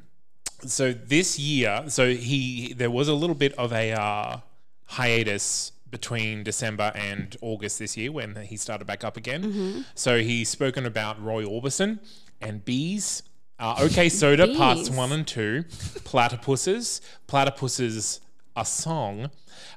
so 0.65 0.91
this 0.93 1.39
year, 1.39 1.85
so 1.87 2.13
he 2.13 2.73
there 2.73 2.91
was 2.91 3.07
a 3.07 3.13
little 3.13 3.35
bit 3.35 3.53
of 3.53 3.71
a 3.71 3.91
uh, 3.93 4.37
hiatus 4.85 5.71
between 5.89 6.43
December 6.43 6.91
and 6.95 7.37
August 7.41 7.79
this 7.79 7.95
year 7.95 8.11
when 8.11 8.35
he 8.35 8.57
started 8.57 8.85
back 8.85 9.03
up 9.03 9.15
again. 9.15 9.43
Mm-hmm. 9.43 9.81
So 9.95 10.19
he's 10.19 10.49
spoken 10.49 10.85
about 10.85 11.23
Roy 11.23 11.43
Orbison 11.45 11.99
and 12.41 12.65
bees. 12.65 13.23
Uh, 13.63 13.77
okay, 13.79 14.09
Soda 14.09 14.53
parts 14.57 14.89
one 14.89 15.13
and 15.13 15.25
two, 15.25 15.63
platypuses, 16.03 16.99
platypuses 17.29 18.19
a 18.57 18.65
song, 18.65 19.31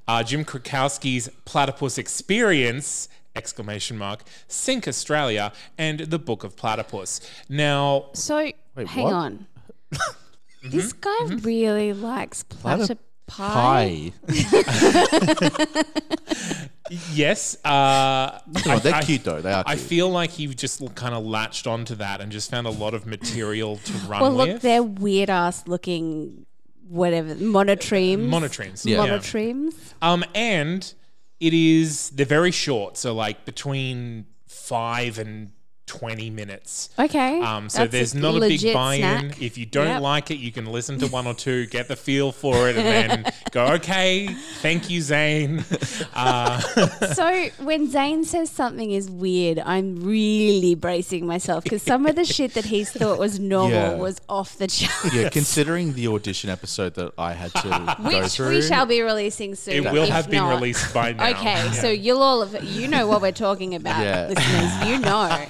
uh, 0.09 0.25
Jim 0.25 0.45
Krakowski's 0.45 1.29
Platypus 1.45 1.97
Experience 1.97 3.09
exclamation 3.37 3.97
mark, 3.97 4.25
Sink 4.49 4.89
Australia, 4.89 5.53
and 5.79 6.01
the 6.01 6.19
Book 6.19 6.43
of 6.43 6.57
Platypus. 6.57 7.21
Now, 7.49 8.07
So 8.13 8.51
Wait, 8.75 8.89
hang 8.89 9.05
what? 9.05 9.13
on. 9.13 9.47
Mm-hmm. 10.65 10.77
This 10.79 10.93
guy 10.95 11.25
really 11.43 11.93
likes 11.93 12.43
platypi. 12.43 12.99
Pie. 13.27 14.13
yes, 17.13 17.57
uh, 17.65 18.39
No, 18.65 18.73
I- 18.73 18.79
they're 18.79 18.95
I- 18.95 19.03
cute 19.03 19.25
though. 19.25 19.41
They 19.43 19.53
are. 19.53 19.65
I 19.67 19.75
Cute. 19.75 19.87
feel 19.89 20.11
like 20.11 20.31
he 20.31 20.47
just 20.49 20.95
kind 20.95 21.15
of 21.15 21.25
latched 21.25 21.67
onto 21.67 21.95
that 21.97 22.21
and 22.21 22.31
just 22.31 22.51
found 22.51 22.67
a 22.67 22.71
lot 22.71 22.95
of 22.95 23.07
material 23.07 23.77
to 23.79 23.93
run 24.09 24.09
with. 24.09 24.21
Well, 24.21 24.33
look, 24.33 24.49
with. 24.49 24.63
they're 24.63 24.83
weird 24.83 25.31
ass 25.31 25.67
looking, 25.67 26.47
whatever 26.89 27.35
monotremes. 27.35 28.29
monotremes. 28.29 28.85
Yeah. 28.85 28.99
Monotremes. 28.99 29.75
Um, 30.01 30.25
and 30.35 30.93
it 31.41 31.53
is 31.53 32.11
they're 32.11 32.25
very 32.27 32.53
short, 32.53 32.97
so 32.97 33.15
like 33.15 33.45
between 33.45 34.27
five 34.47 35.19
and 35.19 35.51
twenty 35.87 36.31
minutes. 36.31 36.91
Okay. 36.99 37.41
Um, 37.41 37.69
so 37.69 37.79
that's 37.81 37.93
there's 37.93 38.15
not 38.15 38.37
a 38.37 38.41
big 38.41 38.51
legit 38.53 38.75
buy-in. 38.75 39.01
snack. 39.31 39.41
If 39.43 39.57
you 39.57 39.67
don't 39.67 39.87
Yep. 39.87 40.03
like 40.03 40.31
it, 40.31 40.37
you 40.39 40.51
can 40.53 40.67
listen 40.67 40.99
to 40.99 41.07
one 41.07 41.27
or 41.27 41.35
two, 41.35 41.67
get 41.67 41.89
the 41.89 41.97
feel 41.97 42.33
for 42.33 42.69
it, 42.69 42.77
and 42.77 42.87
then 43.25 43.33
go, 43.53 43.67
okay, 43.75 44.27
thank 44.63 44.91
you, 44.91 45.01
Zane. 45.01 45.65
Uh, 46.15 46.61
So 47.15 47.49
when 47.63 47.91
Zane 47.91 48.25
says 48.25 48.51
something 48.51 48.91
is 48.91 49.11
weird, 49.11 49.59
I'm 49.59 50.03
really 50.05 50.75
bracing 50.75 51.27
myself 51.27 51.63
because 51.65 51.83
some 51.83 52.07
of 52.07 52.17
the 52.17 52.25
shit 52.25 52.55
that 52.55 52.65
he's 52.65 52.91
thought 52.91 53.19
was 53.19 53.39
normal 53.39 53.71
Yeah. 53.71 53.95
was 53.95 54.21
off 54.29 54.57
the 54.59 54.67
charts. 54.67 55.15
yeah, 55.15 55.29
considering 55.29 55.93
the 55.93 56.09
audition 56.09 56.49
episode 56.51 56.95
that 56.95 57.13
I 57.19 57.33
had 57.35 57.53
to 57.55 57.97
go 58.11 58.21
Which 58.23 58.33
through. 58.33 58.49
we 58.51 58.63
shall 58.63 58.87
be 58.87 59.03
releasing 59.03 59.55
soon. 59.55 59.75
it 59.75 59.93
will 59.93 60.05
if 60.05 60.09
have 60.09 60.29
been 60.31 60.39
not. 60.43 60.55
released 60.55 60.93
by 60.95 61.13
now. 61.13 61.29
Okay, 61.31 61.71
so 61.73 61.89
you'll 61.91 62.23
all 62.23 62.41
of 62.43 62.63
you 62.65 62.89
know 62.89 63.07
what 63.07 63.21
we're 63.23 63.31
talking 63.33 63.75
about, 63.75 64.03
Yeah. 64.03 64.29
listeners. 64.29 64.89
You 64.89 64.99
know. 65.01 65.47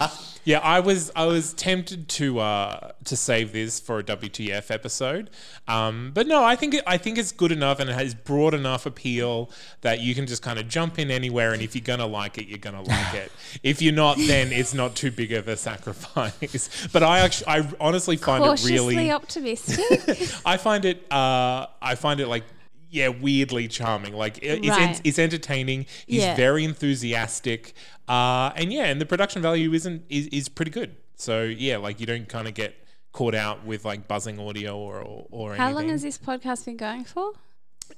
Yeah, 0.47 0.61
I 0.61 0.79
was 0.79 1.11
I 1.17 1.25
was 1.27 1.53
tempted 1.55 2.09
to 2.09 2.39
uh, 2.39 2.93
to 3.05 3.17
save 3.17 3.53
this 3.53 3.81
for 3.81 3.99
a 3.99 4.05
WTF 4.05 4.71
episode, 4.71 5.29
um, 5.67 6.13
but 6.15 6.29
no, 6.29 6.45
I 6.45 6.55
think 6.55 6.75
it, 6.75 6.85
I 6.87 6.99
think 6.99 7.19
it's 7.19 7.33
good 7.33 7.51
enough 7.51 7.81
and 7.81 7.91
it 7.91 7.95
has 7.95 8.15
broad 8.15 8.55
enough 8.55 8.87
appeal 8.87 9.51
that 9.81 9.99
you 9.99 10.15
can 10.15 10.25
just 10.25 10.43
kind 10.43 10.61
of 10.61 10.69
jump 10.69 11.01
in 11.01 11.11
anywhere, 11.11 11.53
and 11.53 11.61
if 11.61 11.75
you're 11.75 11.83
gonna 11.83 12.07
like 12.07 12.39
it, 12.39 12.47
you're 12.47 12.59
gonna 12.59 12.83
like 12.83 13.15
it. 13.15 13.33
If 13.65 13.83
you're 13.83 13.93
not, 13.93 14.19
then 14.19 14.53
it's 14.53 14.73
not 14.73 14.95
too 14.95 15.11
big 15.11 15.33
of 15.33 15.49
a 15.49 15.57
sacrifice. 15.57 16.71
But 16.93 17.03
I 17.03 17.19
actually, 17.21 17.49
I 17.49 17.69
honestly 17.81 18.17
find 18.17 18.45
it 18.45 18.65
really, 18.65 19.11
optimistic. 19.11 19.81
I 20.47 20.59
find 20.59 20.85
it, 20.85 21.11
uh, 21.13 21.67
I 21.83 21.97
find 21.97 22.21
it 22.21 22.29
like. 22.29 22.45
Yeah, 22.89 23.09
weirdly 23.09 23.69
charming. 23.69 24.13
Like 24.15 24.39
it's, 24.43 24.69
Right. 24.69 25.01
it's 25.05 25.19
entertaining. 25.19 25.87
He's 26.07 26.23
Yeah. 26.23 26.37
very 26.37 26.65
enthusiastic, 26.65 27.75
uh, 28.09 28.53
and 28.57 28.73
yeah, 28.73 28.85
and 28.87 29.01
the 29.01 29.07
production 29.07 29.43
value 29.43 29.73
isn't 29.73 30.05
is, 30.09 30.27
is 30.29 30.49
pretty 30.49 30.71
good. 30.71 30.97
So 31.17 31.43
yeah, 31.45 31.77
like 31.79 32.01
you 32.01 32.07
don't 32.07 32.29
kind 32.29 32.47
of 32.49 32.55
get 32.55 32.75
caught 33.13 33.35
out 33.35 33.65
with 33.65 33.85
like 33.85 34.07
buzzing 34.07 34.39
audio 34.39 34.77
or 34.79 35.01
or, 35.01 35.27
or 35.31 35.55
How 35.55 35.67
anything. 35.67 35.75
long 35.75 35.89
has 35.91 36.03
this 36.03 36.19
podcast 36.19 36.65
been 36.65 36.77
going 36.77 37.05
for? 37.05 37.33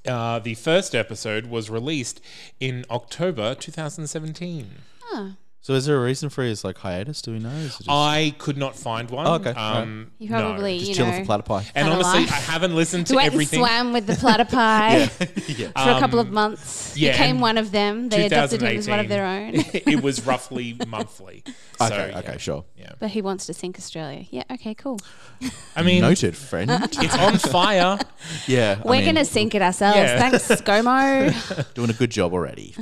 uh, 0.07 0.37
the 0.39 0.53
first 0.55 0.93
episode 0.95 1.47
was 1.47 1.69
released 1.69 2.21
in 2.59 2.85
October 2.91 3.55
2017. 3.55 4.69
Oh, 5.11 5.35
So 5.61 5.73
is 5.73 5.85
there 5.85 5.97
a 5.97 6.03
reason 6.03 6.29
for 6.29 6.41
his 6.43 6.63
like 6.63 6.77
hiatus? 6.77 7.21
Do 7.21 7.33
we 7.33 7.39
know? 7.39 7.49
Is 7.49 7.65
it 7.75 7.77
just, 7.83 7.89
I 7.89 8.33
could 8.37 8.57
not 8.57 8.77
find 8.77 9.09
one. 9.11 9.27
Oh, 9.27 9.33
okay. 9.33 9.49
Um, 9.51 10.11
you 10.17 10.29
no. 10.29 10.39
probably 10.39 10.77
just 10.79 10.89
you 10.89 10.95
chilling 10.95 11.11
know 11.11 11.19
for 11.19 11.25
platter 11.25 11.43
pie. 11.43 11.65
And 11.75 11.85
Had 11.87 11.91
a 11.91 11.95
honestly, 11.95 12.19
life. 12.21 12.31
I 12.31 12.35
haven't 12.51 12.75
listened 12.75 13.07
to 13.07 13.15
went 13.15 13.25
and 13.25 13.33
everything. 13.33 13.59
swam 13.59 13.91
with 13.91 14.07
the 14.07 14.13
platypi 14.13 15.49
yeah. 15.59 15.67
for 15.83 15.97
a 15.97 15.99
couple 15.99 16.19
of 16.19 16.27
Um, 16.27 16.33
months. 16.33 16.97
yeah, 16.97 17.11
Became 17.11 17.31
and 17.31 17.41
one 17.41 17.57
of 17.57 17.71
them. 17.71 18.07
They 18.07 18.25
adopted 18.27 18.61
him 18.61 18.77
as 18.77 18.87
one 18.87 18.99
of 18.99 19.09
their 19.09 19.25
own. 19.25 19.51
it 19.73 20.01
was 20.01 20.25
roughly 20.25 20.77
monthly. 20.87 21.43
So, 21.77 21.85
Okay. 21.87 22.09
yeah. 22.09 22.19
Okay. 22.19 22.37
Sure. 22.37 22.63
Yeah. 22.79 22.93
But 22.99 23.09
he 23.09 23.21
wants 23.21 23.45
to 23.47 23.53
sink 23.53 23.77
Australia. 23.77 24.25
Yeah. 24.29 24.43
Okay. 24.51 24.73
Cool. 24.73 24.99
I 25.75 25.83
mean, 25.83 26.01
Noted, 26.01 26.35
friend. 26.37 26.71
it's 26.71 27.17
on 27.17 27.37
fire. 27.37 27.99
yeah. 28.47 28.81
We're 28.85 28.97
mean, 28.97 29.05
gonna 29.05 29.25
sink 29.25 29.53
it 29.55 29.61
ourselves. 29.61 29.97
Yeah. 29.97 30.17
Thanks, 30.29 30.47
ScoMo. 30.47 31.73
doing 31.73 31.89
a 31.89 31.93
good 31.93 32.11
job 32.11 32.33
already. 32.33 32.73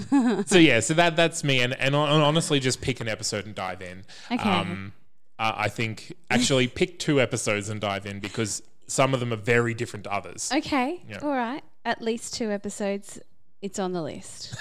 so 0.45 0.57
yeah, 0.57 0.79
so 0.81 0.93
that 0.93 1.15
that's 1.15 1.43
me, 1.43 1.61
and 1.61 1.73
and 1.79 1.95
hon- 1.95 2.21
honestly, 2.21 2.59
just 2.59 2.81
pick 2.81 3.01
an 3.01 3.07
episode 3.07 3.45
and 3.45 3.55
dive 3.55 3.81
in. 3.81 4.03
Okay. 4.31 4.49
Um, 4.49 4.93
uh, 5.39 5.53
I 5.55 5.69
think 5.69 6.13
actually 6.29 6.67
pick 6.67 6.99
two 6.99 7.19
episodes 7.21 7.69
and 7.69 7.79
dive 7.81 8.05
in 8.05 8.19
because 8.19 8.61
some 8.87 9.13
of 9.13 9.19
them 9.19 9.33
are 9.33 9.37
very 9.37 9.73
different 9.73 10.03
to 10.05 10.13
others. 10.13 10.51
okay. 10.55 11.01
Yeah. 11.09 11.19
All 11.21 11.29
right. 11.35 11.63
At 11.85 12.01
least 12.01 12.33
two 12.33 12.51
episodes. 12.51 13.19
It's 13.59 13.79
on 13.79 13.91
the 13.91 14.03
list. 14.03 14.55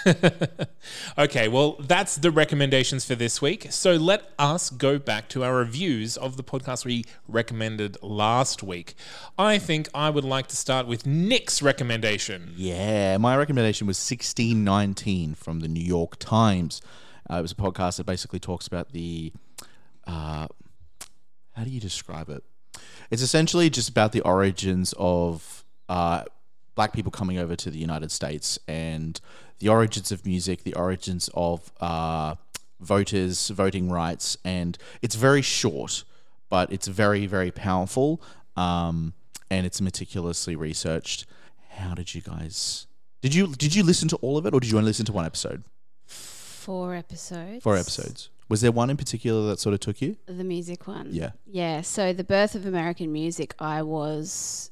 okay, 1.19 1.49
well, 1.49 1.77
that's 1.81 2.17
the 2.17 2.31
recommendations 2.31 3.05
for 3.05 3.15
this 3.15 3.43
week. 3.43 3.67
So 3.69 3.93
let 3.93 4.31
us 4.39 4.71
go 4.71 4.99
back 4.99 5.29
to 5.31 5.45
our 5.45 5.55
reviews 5.55 6.17
of 6.17 6.39
the 6.39 6.43
podcast 6.43 6.87
we 6.87 7.05
recommended 7.29 7.99
last 8.03 8.63
week. 8.63 8.95
I 9.39 9.59
think 9.59 9.91
I 9.93 10.09
would 10.09 10.25
like 10.25 10.47
to 10.47 10.57
start 10.57 10.87
with 10.87 11.05
Nick's 11.05 11.61
recommendation. 11.61 12.55
Yeah, 12.57 13.19
my 13.19 13.37
recommendation 13.37 13.87
was 13.87 13.99
1619 13.99 15.35
from 15.35 15.61
the 15.61 15.69
New 15.69 15.85
York 15.85 16.19
Times. 16.19 16.81
Uh, 17.31 17.37
it 17.37 17.43
was 17.43 17.53
a 17.53 17.57
podcast 17.57 17.99
that 17.99 18.07
basically 18.07 18.39
talks 18.39 18.67
about 18.67 18.93
the. 18.93 19.31
Uh, 20.07 20.47
how 21.53 21.65
do 21.65 21.71
you 21.71 21.81
describe 21.81 22.31
it? 22.31 22.43
It's 23.11 23.23
essentially 23.23 23.69
just 23.69 23.91
about 23.91 24.13
the 24.13 24.23
origins 24.23 24.95
of 24.97 25.65
uh, 25.91 26.25
black 26.77 26.93
people 26.93 27.11
coming 27.11 27.39
over 27.39 27.57
to 27.57 27.71
the 27.71 27.79
United 27.79 28.13
States 28.13 28.59
and 28.69 29.21
the 29.59 29.69
origins 29.69 30.13
of 30.13 30.25
music, 30.25 30.63
the 30.63 30.75
origins 30.75 31.29
of 31.35 31.73
uh, 31.81 32.37
voters, 32.79 33.49
voting 33.49 33.91
rights, 33.91 34.37
and 34.45 34.79
it's 35.03 35.17
very 35.17 35.43
short, 35.43 36.05
but 36.49 36.73
it's 36.73 36.87
very, 36.87 37.27
very 37.27 37.51
powerful, 37.51 38.23
um, 38.57 39.15
and 39.51 39.67
it's 39.67 39.81
meticulously 39.81 40.55
researched. 40.55 41.27
How 41.71 41.95
did 41.95 42.15
you 42.15 42.21
guys? 42.21 42.87
Did 43.23 43.35
you 43.35 43.49
did 43.49 43.75
you 43.75 43.83
listen 43.83 44.09
to 44.09 44.17
all 44.17 44.37
of 44.39 44.47
it, 44.47 44.55
or 44.55 44.61
did 44.61 44.71
you 44.71 44.77
only 44.79 44.91
listen 44.91 45.07
to 45.07 45.13
one 45.13 45.27
episode? 45.27 45.65
Four 46.05 46.95
episodes. 46.95 47.63
Four 47.63 47.77
episodes. 47.77 48.29
Was 48.49 48.61
there 48.61 48.71
one 48.71 48.91
in 48.91 48.97
particular 48.97 49.49
that 49.49 49.59
sort 49.59 49.73
of 49.73 49.81
took 49.81 50.01
you? 50.01 50.17
The 50.27 50.45
music 50.45 50.87
one. 50.87 51.09
Yeah. 51.11 51.31
Yeah. 51.47 51.81
So 51.81 52.13
the 52.13 52.23
birth 52.23 52.55
of 52.55 52.67
American 52.67 53.13
music, 53.13 53.55
I 53.59 53.83
was 53.83 54.71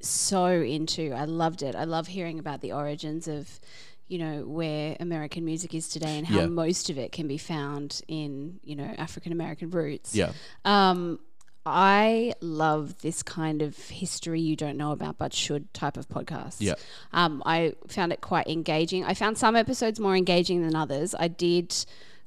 so 0.00 0.46
into. 0.46 1.12
I 1.12 1.24
loved 1.24 1.62
it. 1.62 1.74
I 1.74 1.84
love 1.84 2.06
hearing 2.06 2.38
about 2.38 2.60
the 2.60 2.72
origins 2.72 3.28
of, 3.28 3.60
you 4.06 4.18
know, 4.18 4.42
where 4.46 4.96
American 5.00 5.44
music 5.44 5.74
is 5.74 5.88
today 5.88 6.16
and 6.18 6.26
how 6.26 6.40
Yeah. 6.40 6.46
most 6.46 6.88
of 6.90 6.98
it 6.98 7.12
can 7.12 7.26
be 7.28 7.38
found 7.38 8.00
in, 8.08 8.60
you 8.62 8.76
know, 8.76 8.94
African 8.98 9.32
American 9.32 9.70
roots. 9.70 10.14
Yeah. 10.14 10.32
Um, 10.64 11.18
I 11.66 12.32
love 12.40 13.02
this 13.02 13.22
kind 13.22 13.60
of 13.60 13.76
history 13.76 14.40
you 14.40 14.56
don't 14.56 14.78
know 14.78 14.92
about 14.92 15.18
but 15.18 15.34
should 15.34 15.74
type 15.74 15.98
of 15.98 16.08
podcast. 16.08 16.56
Yeah. 16.60 16.74
Um, 17.12 17.42
I 17.44 17.74
found 17.88 18.12
it 18.12 18.22
quite 18.22 18.46
engaging. 18.48 19.04
I 19.04 19.12
found 19.12 19.36
some 19.36 19.54
episodes 19.54 20.00
more 20.00 20.16
engaging 20.16 20.62
than 20.62 20.74
others. 20.74 21.14
I 21.18 21.28
did 21.28 21.74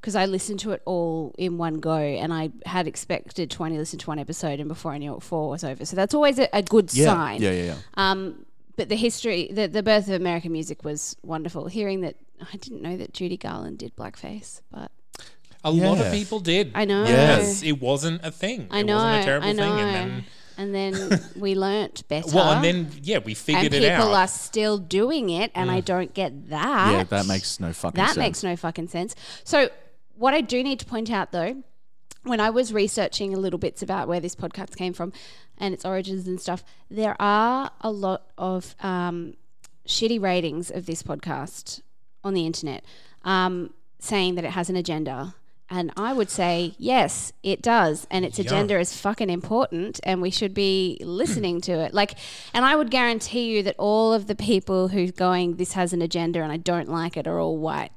because 0.02 0.16
I 0.16 0.26
listened 0.26 0.58
to 0.60 0.72
it 0.72 0.82
all 0.84 1.32
in 1.38 1.56
one 1.58 1.78
go, 1.78 1.94
and 1.96 2.34
I 2.34 2.50
had 2.66 2.88
expected 2.88 3.50
to 3.52 3.62
only 3.62 3.78
listen 3.78 3.98
to 4.00 4.06
one 4.08 4.18
episode, 4.18 4.58
and 4.58 4.68
before 4.68 4.90
I 4.92 4.98
knew 4.98 5.14
it, 5.14 5.22
four 5.22 5.48
was 5.48 5.62
over. 5.62 5.84
So 5.84 5.94
that's 5.96 6.12
always 6.12 6.38
a, 6.40 6.48
a 6.52 6.60
good 6.62 6.92
Yeah. 6.92 7.06
sign. 7.06 7.40
Yeah, 7.40 7.52
yeah, 7.52 7.62
yeah. 7.64 7.76
Um, 7.94 8.44
but 8.76 8.88
the 8.88 8.96
history, 8.96 9.48
the, 9.52 9.68
the 9.68 9.82
birth 9.82 10.08
of 10.08 10.14
American 10.14 10.50
music 10.50 10.84
was 10.84 11.14
wonderful. 11.22 11.66
Hearing 11.68 12.00
that, 12.00 12.16
I 12.52 12.56
didn't 12.56 12.82
know 12.82 12.96
that 12.96 13.12
Judy 13.14 13.36
Garland 13.36 13.78
did 13.78 13.94
blackface, 13.94 14.60
but 14.72 14.90
A 15.64 15.70
lot 15.70 15.98
of 16.00 16.12
people 16.12 16.40
did. 16.40 16.72
I 16.74 16.84
know. 16.84 17.04
Because 17.04 17.62
it 17.62 17.80
wasn't 17.80 18.24
a 18.24 18.32
thing. 18.32 18.66
I 18.72 18.80
it 18.80 18.86
wasn't 18.88 19.20
a 19.20 19.24
terrible 19.24 19.48
I 19.48 19.52
know. 19.52 19.76
thing. 19.76 20.24
And 20.58 20.74
then, 20.74 20.94
and 20.98 21.00
then 21.10 21.20
we 21.36 21.54
learnt 21.54 22.08
better. 22.08 22.34
well, 22.34 22.50
and 22.54 22.64
then, 22.64 22.90
yeah, 23.02 23.18
we 23.18 23.34
figured 23.34 23.72
it 23.72 23.84
out. 23.88 24.00
People 24.00 24.14
are 24.16 24.26
still 24.26 24.78
doing 24.78 25.30
it, 25.30 25.52
and 25.54 25.70
I 25.70 25.78
don't 25.80 26.12
get 26.12 26.48
that. 26.50 26.92
Yeah, 26.92 27.04
that 27.04 27.26
makes 27.26 27.60
no 27.60 27.72
fucking 27.72 27.96
that 27.98 28.08
sense. 28.08 28.16
makes 28.16 28.42
no 28.42 28.56
fucking 28.56 28.88
sense. 28.88 29.14
So, 29.44 29.68
what 30.16 30.34
I 30.34 30.40
do 30.40 30.62
need 30.62 30.78
to 30.80 30.86
point 30.86 31.10
out 31.10 31.32
though, 31.32 31.62
when 32.24 32.40
I 32.40 32.50
was 32.50 32.72
researching 32.72 33.34
a 33.34 33.38
little 33.38 33.58
bits 33.58 33.82
about 33.82 34.08
where 34.08 34.20
this 34.20 34.36
podcast 34.36 34.76
came 34.76 34.92
from 34.92 35.12
and 35.58 35.74
its 35.74 35.84
origins 35.84 36.26
and 36.26 36.40
stuff, 36.40 36.64
there 36.90 37.16
are 37.20 37.70
a 37.80 37.90
lot 37.90 38.26
of 38.38 38.76
um, 38.80 39.34
shitty 39.86 40.20
ratings 40.20 40.70
of 40.70 40.86
this 40.86 41.02
podcast 41.02 41.80
on 42.22 42.34
the 42.34 42.46
internet 42.46 42.84
um, 43.24 43.74
saying 43.98 44.36
that 44.36 44.44
it 44.44 44.52
has 44.52 44.70
an 44.70 44.76
agenda. 44.76 45.34
And 45.68 45.90
I 45.96 46.12
would 46.12 46.28
say, 46.28 46.74
yes, 46.76 47.32
it 47.42 47.62
does. 47.62 48.06
And 48.10 48.26
its 48.26 48.38
agenda 48.38 48.78
is 48.78 48.94
fucking 48.94 49.30
important 49.30 50.00
and 50.02 50.20
we 50.20 50.30
should 50.30 50.52
be 50.52 50.98
listening 51.04 51.62
to 51.62 51.72
it. 51.72 51.94
Like, 51.94 52.18
and 52.52 52.64
I 52.64 52.76
would 52.76 52.90
guarantee 52.90 53.56
you 53.56 53.62
that 53.62 53.76
all 53.78 54.12
of 54.12 54.26
the 54.26 54.34
people 54.34 54.88
who's 54.88 55.12
going, 55.12 55.56
this 55.56 55.72
has 55.72 55.94
an 55.94 56.02
agenda 56.02 56.42
and 56.42 56.52
I 56.52 56.58
don't 56.58 56.88
like 56.88 57.16
it 57.16 57.26
are 57.26 57.40
all 57.40 57.56
white. 57.56 57.90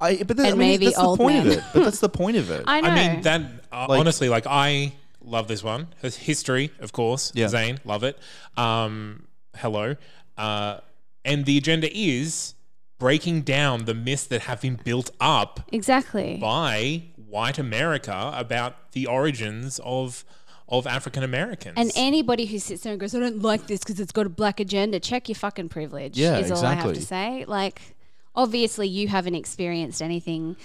I, 0.00 0.22
but 0.22 0.36
that, 0.36 0.46
I 0.46 0.50
mean, 0.50 0.58
maybe 0.58 0.86
that's 0.86 0.96
the 0.96 1.02
old 1.02 1.18
point 1.18 1.36
men. 1.38 1.46
of 1.46 1.52
it. 1.54 1.64
But 1.74 1.84
that's 1.84 2.00
the 2.00 2.08
point 2.08 2.36
of 2.36 2.50
it. 2.50 2.64
I 2.66 2.80
know. 2.80 2.88
I 2.88 2.94
mean, 2.94 3.22
that 3.22 3.42
uh, 3.70 3.86
Like- 3.88 4.00
honestly, 4.00 4.28
like 4.28 4.46
I 4.46 4.94
love 5.22 5.48
this 5.48 5.62
one. 5.62 5.88
His 6.00 6.16
history, 6.16 6.70
of 6.80 6.92
course. 6.92 7.32
Yeah. 7.34 7.48
Zane, 7.48 7.78
love 7.84 8.02
it. 8.04 8.18
Um, 8.56 9.26
hello. 9.56 9.96
Uh, 10.36 10.78
and 11.24 11.44
the 11.44 11.58
agenda 11.58 11.88
is 11.96 12.54
breaking 12.98 13.42
down 13.42 13.84
the 13.84 13.94
myths 13.94 14.26
that 14.26 14.42
have 14.42 14.60
been 14.60 14.76
built 14.82 15.10
up 15.20 15.60
exactly. 15.72 16.38
by 16.40 17.02
white 17.16 17.58
America 17.58 18.32
about 18.34 18.92
the 18.92 19.06
origins 19.06 19.80
of 19.84 20.24
of 20.68 20.86
African 20.86 21.24
Americans. 21.24 21.74
And 21.76 21.90
anybody 21.96 22.46
who 22.46 22.60
sits 22.60 22.84
there 22.84 22.92
and 22.92 23.00
goes, 23.00 23.12
I 23.12 23.18
don't 23.18 23.42
like 23.42 23.66
this 23.66 23.80
because 23.80 23.98
it's 23.98 24.12
got 24.12 24.26
a 24.26 24.28
black 24.28 24.60
agenda, 24.60 25.00
check 25.00 25.28
your 25.28 25.34
fucking 25.34 25.68
privilege. 25.68 26.16
Yeah, 26.16 26.38
is 26.38 26.52
all 26.52 26.64
I 26.64 26.74
have 26.74 26.94
to 26.94 27.02
say. 27.02 27.44
Like, 27.44 27.96
obviously, 28.34 28.88
you 28.88 29.08
haven't 29.08 29.34
experienced 29.34 30.02
anything 30.02 30.56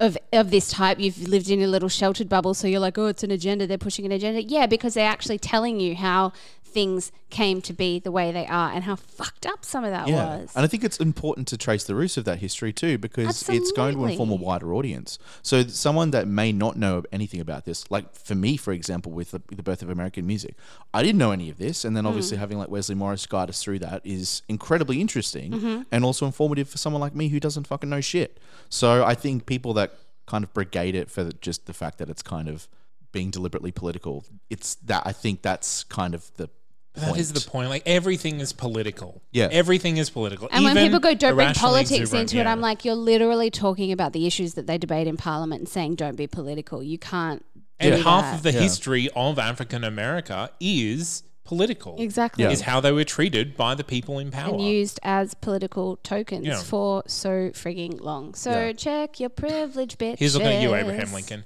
of 0.00 0.16
of 0.32 0.50
this 0.50 0.70
type. 0.70 0.98
You've 0.98 1.26
lived 1.28 1.50
in 1.50 1.62
a 1.62 1.66
little 1.66 1.88
sheltered 1.88 2.28
bubble, 2.28 2.54
so 2.54 2.66
you're 2.66 2.80
like, 2.80 2.98
oh, 2.98 3.06
it's 3.06 3.22
an 3.22 3.30
agenda. 3.30 3.66
They're 3.66 3.78
pushing 3.78 4.04
an 4.04 4.12
agenda. 4.12 4.42
Yeah, 4.42 4.66
because 4.66 4.94
they're 4.94 5.08
actually 5.08 5.38
telling 5.38 5.80
you 5.80 5.94
how 5.96 6.32
things 6.76 7.10
came 7.30 7.62
to 7.62 7.72
be 7.72 7.98
the 7.98 8.12
way 8.12 8.30
they 8.32 8.46
are 8.46 8.70
and 8.74 8.84
how 8.84 8.96
fucked 8.96 9.46
up 9.46 9.64
some 9.64 9.82
of 9.82 9.90
that 9.90 10.06
Yeah, 10.08 10.36
was. 10.40 10.52
and 10.54 10.62
I 10.62 10.68
think 10.68 10.84
it's 10.84 10.98
important 11.00 11.48
to 11.48 11.56
trace 11.56 11.84
the 11.84 11.94
roots 11.94 12.16
of 12.18 12.24
that 12.26 12.38
history 12.40 12.72
too, 12.72 12.98
because 12.98 13.48
it's 13.48 13.72
going 13.72 13.94
to 13.96 14.04
inform 14.04 14.30
a 14.30 14.34
wider 14.34 14.74
audience. 14.74 15.18
So 15.42 15.62
someone 15.66 16.10
that 16.10 16.28
may 16.28 16.52
not 16.52 16.76
know 16.76 17.02
anything 17.10 17.40
about 17.40 17.64
this, 17.64 17.90
like 17.90 18.14
for 18.14 18.34
me, 18.34 18.56
for 18.58 18.72
example, 18.74 19.10
with 19.12 19.30
the, 19.30 19.40
the 19.50 19.62
birth 19.62 19.80
of 19.80 19.88
American 19.88 20.26
music, 20.26 20.54
I 20.92 21.02
didn't 21.02 21.18
know 21.18 21.32
any 21.32 21.48
of 21.48 21.56
this, 21.56 21.84
and 21.86 21.96
then 21.96 22.04
Hmm. 22.04 22.08
obviously 22.08 22.36
having 22.36 22.58
like 22.58 22.68
Wesley 22.68 22.94
Morris 22.94 23.24
guide 23.26 23.48
us 23.48 23.62
through 23.62 23.78
that 23.80 24.02
is 24.04 24.42
incredibly 24.48 25.00
interesting 25.00 25.52
Mm-hmm. 25.52 25.82
and 25.90 26.04
also 26.04 26.26
informative 26.26 26.68
for 26.68 26.76
someone 26.78 27.00
like 27.00 27.14
me 27.14 27.28
who 27.28 27.40
doesn't 27.40 27.66
fucking 27.66 27.88
know 27.88 28.02
shit. 28.02 28.38
So 28.68 29.02
I 29.02 29.14
think 29.14 29.46
people 29.46 29.72
that 29.74 29.94
kind 30.26 30.44
of 30.44 30.52
brigade 30.52 30.94
it 30.94 31.10
for 31.10 31.24
the, 31.24 31.32
just 31.34 31.64
the 31.66 31.72
fact 31.72 31.96
that 31.98 32.10
it's 32.10 32.22
kind 32.22 32.48
of 32.48 32.68
being 33.12 33.30
deliberately 33.30 33.72
political, 33.72 34.24
it's 34.50 34.74
that 34.90 35.02
I 35.06 35.12
think 35.12 35.40
that's 35.40 35.82
kind 35.84 36.14
of 36.14 36.30
the. 36.36 36.50
That 36.96 37.16
is 37.16 37.32
the 37.32 37.40
point. 37.40 37.50
point. 37.52 37.68
Like 37.70 37.82
everything 37.86 38.40
is 38.40 38.52
political. 38.52 39.22
Yeah. 39.32 39.48
everything 39.52 39.96
is 39.96 40.10
political. 40.10 40.48
And 40.50 40.64
when 40.64 40.76
people 40.76 40.98
go, 40.98 41.14
don't 41.14 41.34
bring 41.34 41.52
politics 41.54 41.90
exuberant, 42.00 42.32
into 42.32 42.40
it, 42.40 42.44
yeah. 42.44 42.52
I'm 42.52 42.60
like, 42.60 42.84
you're 42.84 42.94
literally 42.94 43.50
talking 43.50 43.92
about 43.92 44.12
the 44.12 44.26
issues 44.26 44.54
that 44.54 44.66
they 44.66 44.78
debate 44.78 45.06
in 45.06 45.16
Parliament 45.16 45.60
and 45.60 45.68
saying, 45.68 45.94
don't 45.96 46.16
be 46.16 46.26
political. 46.26 46.82
You 46.82 46.98
can't. 46.98 47.44
and 47.78 47.94
do 47.96 48.02
half 48.02 48.24
that. 48.24 48.34
of 48.36 48.42
the 48.42 48.52
Yeah. 48.52 48.60
history 48.60 49.08
of 49.14 49.38
African 49.38 49.84
America 49.84 50.50
is 50.60 51.22
political. 51.44 51.94
Exactly. 52.00 52.42
Yeah. 52.44 52.50
Is 52.50 52.62
how 52.62 52.80
they 52.80 52.90
were 52.90 53.04
treated 53.04 53.56
by 53.56 53.74
the 53.74 53.84
people 53.84 54.18
in 54.18 54.30
power. 54.30 54.54
and 54.54 54.60
used 54.62 54.98
as 55.02 55.34
political 55.34 55.96
tokens 55.98 56.46
Yeah. 56.46 56.58
for 56.62 57.02
so 57.06 57.50
frigging 57.50 58.00
long. 58.00 58.34
So 58.34 58.50
Yeah. 58.50 58.72
check 58.72 59.20
your 59.20 59.28
privilege, 59.28 59.96
bitch. 59.98 60.18
Here's 60.18 60.34
looking 60.34 60.48
at 60.52 60.62
you, 60.62 60.74
Abraham 60.74 61.12
Lincoln. 61.12 61.44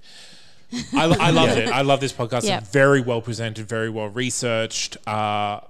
I, 0.95 1.05
I 1.05 1.31
loved 1.31 1.59
it. 1.59 1.69
I 1.69 1.83
love 1.83 2.01
this 2.01 2.13
podcast. 2.13 2.45
Yeah. 2.45 2.59
It's 2.59 2.71
very 2.71 3.01
well 3.01 3.21
presented, 3.23 3.69
very 3.69 3.91
well 3.91 4.09
researched. 4.09 4.97
Uh, 5.07 5.61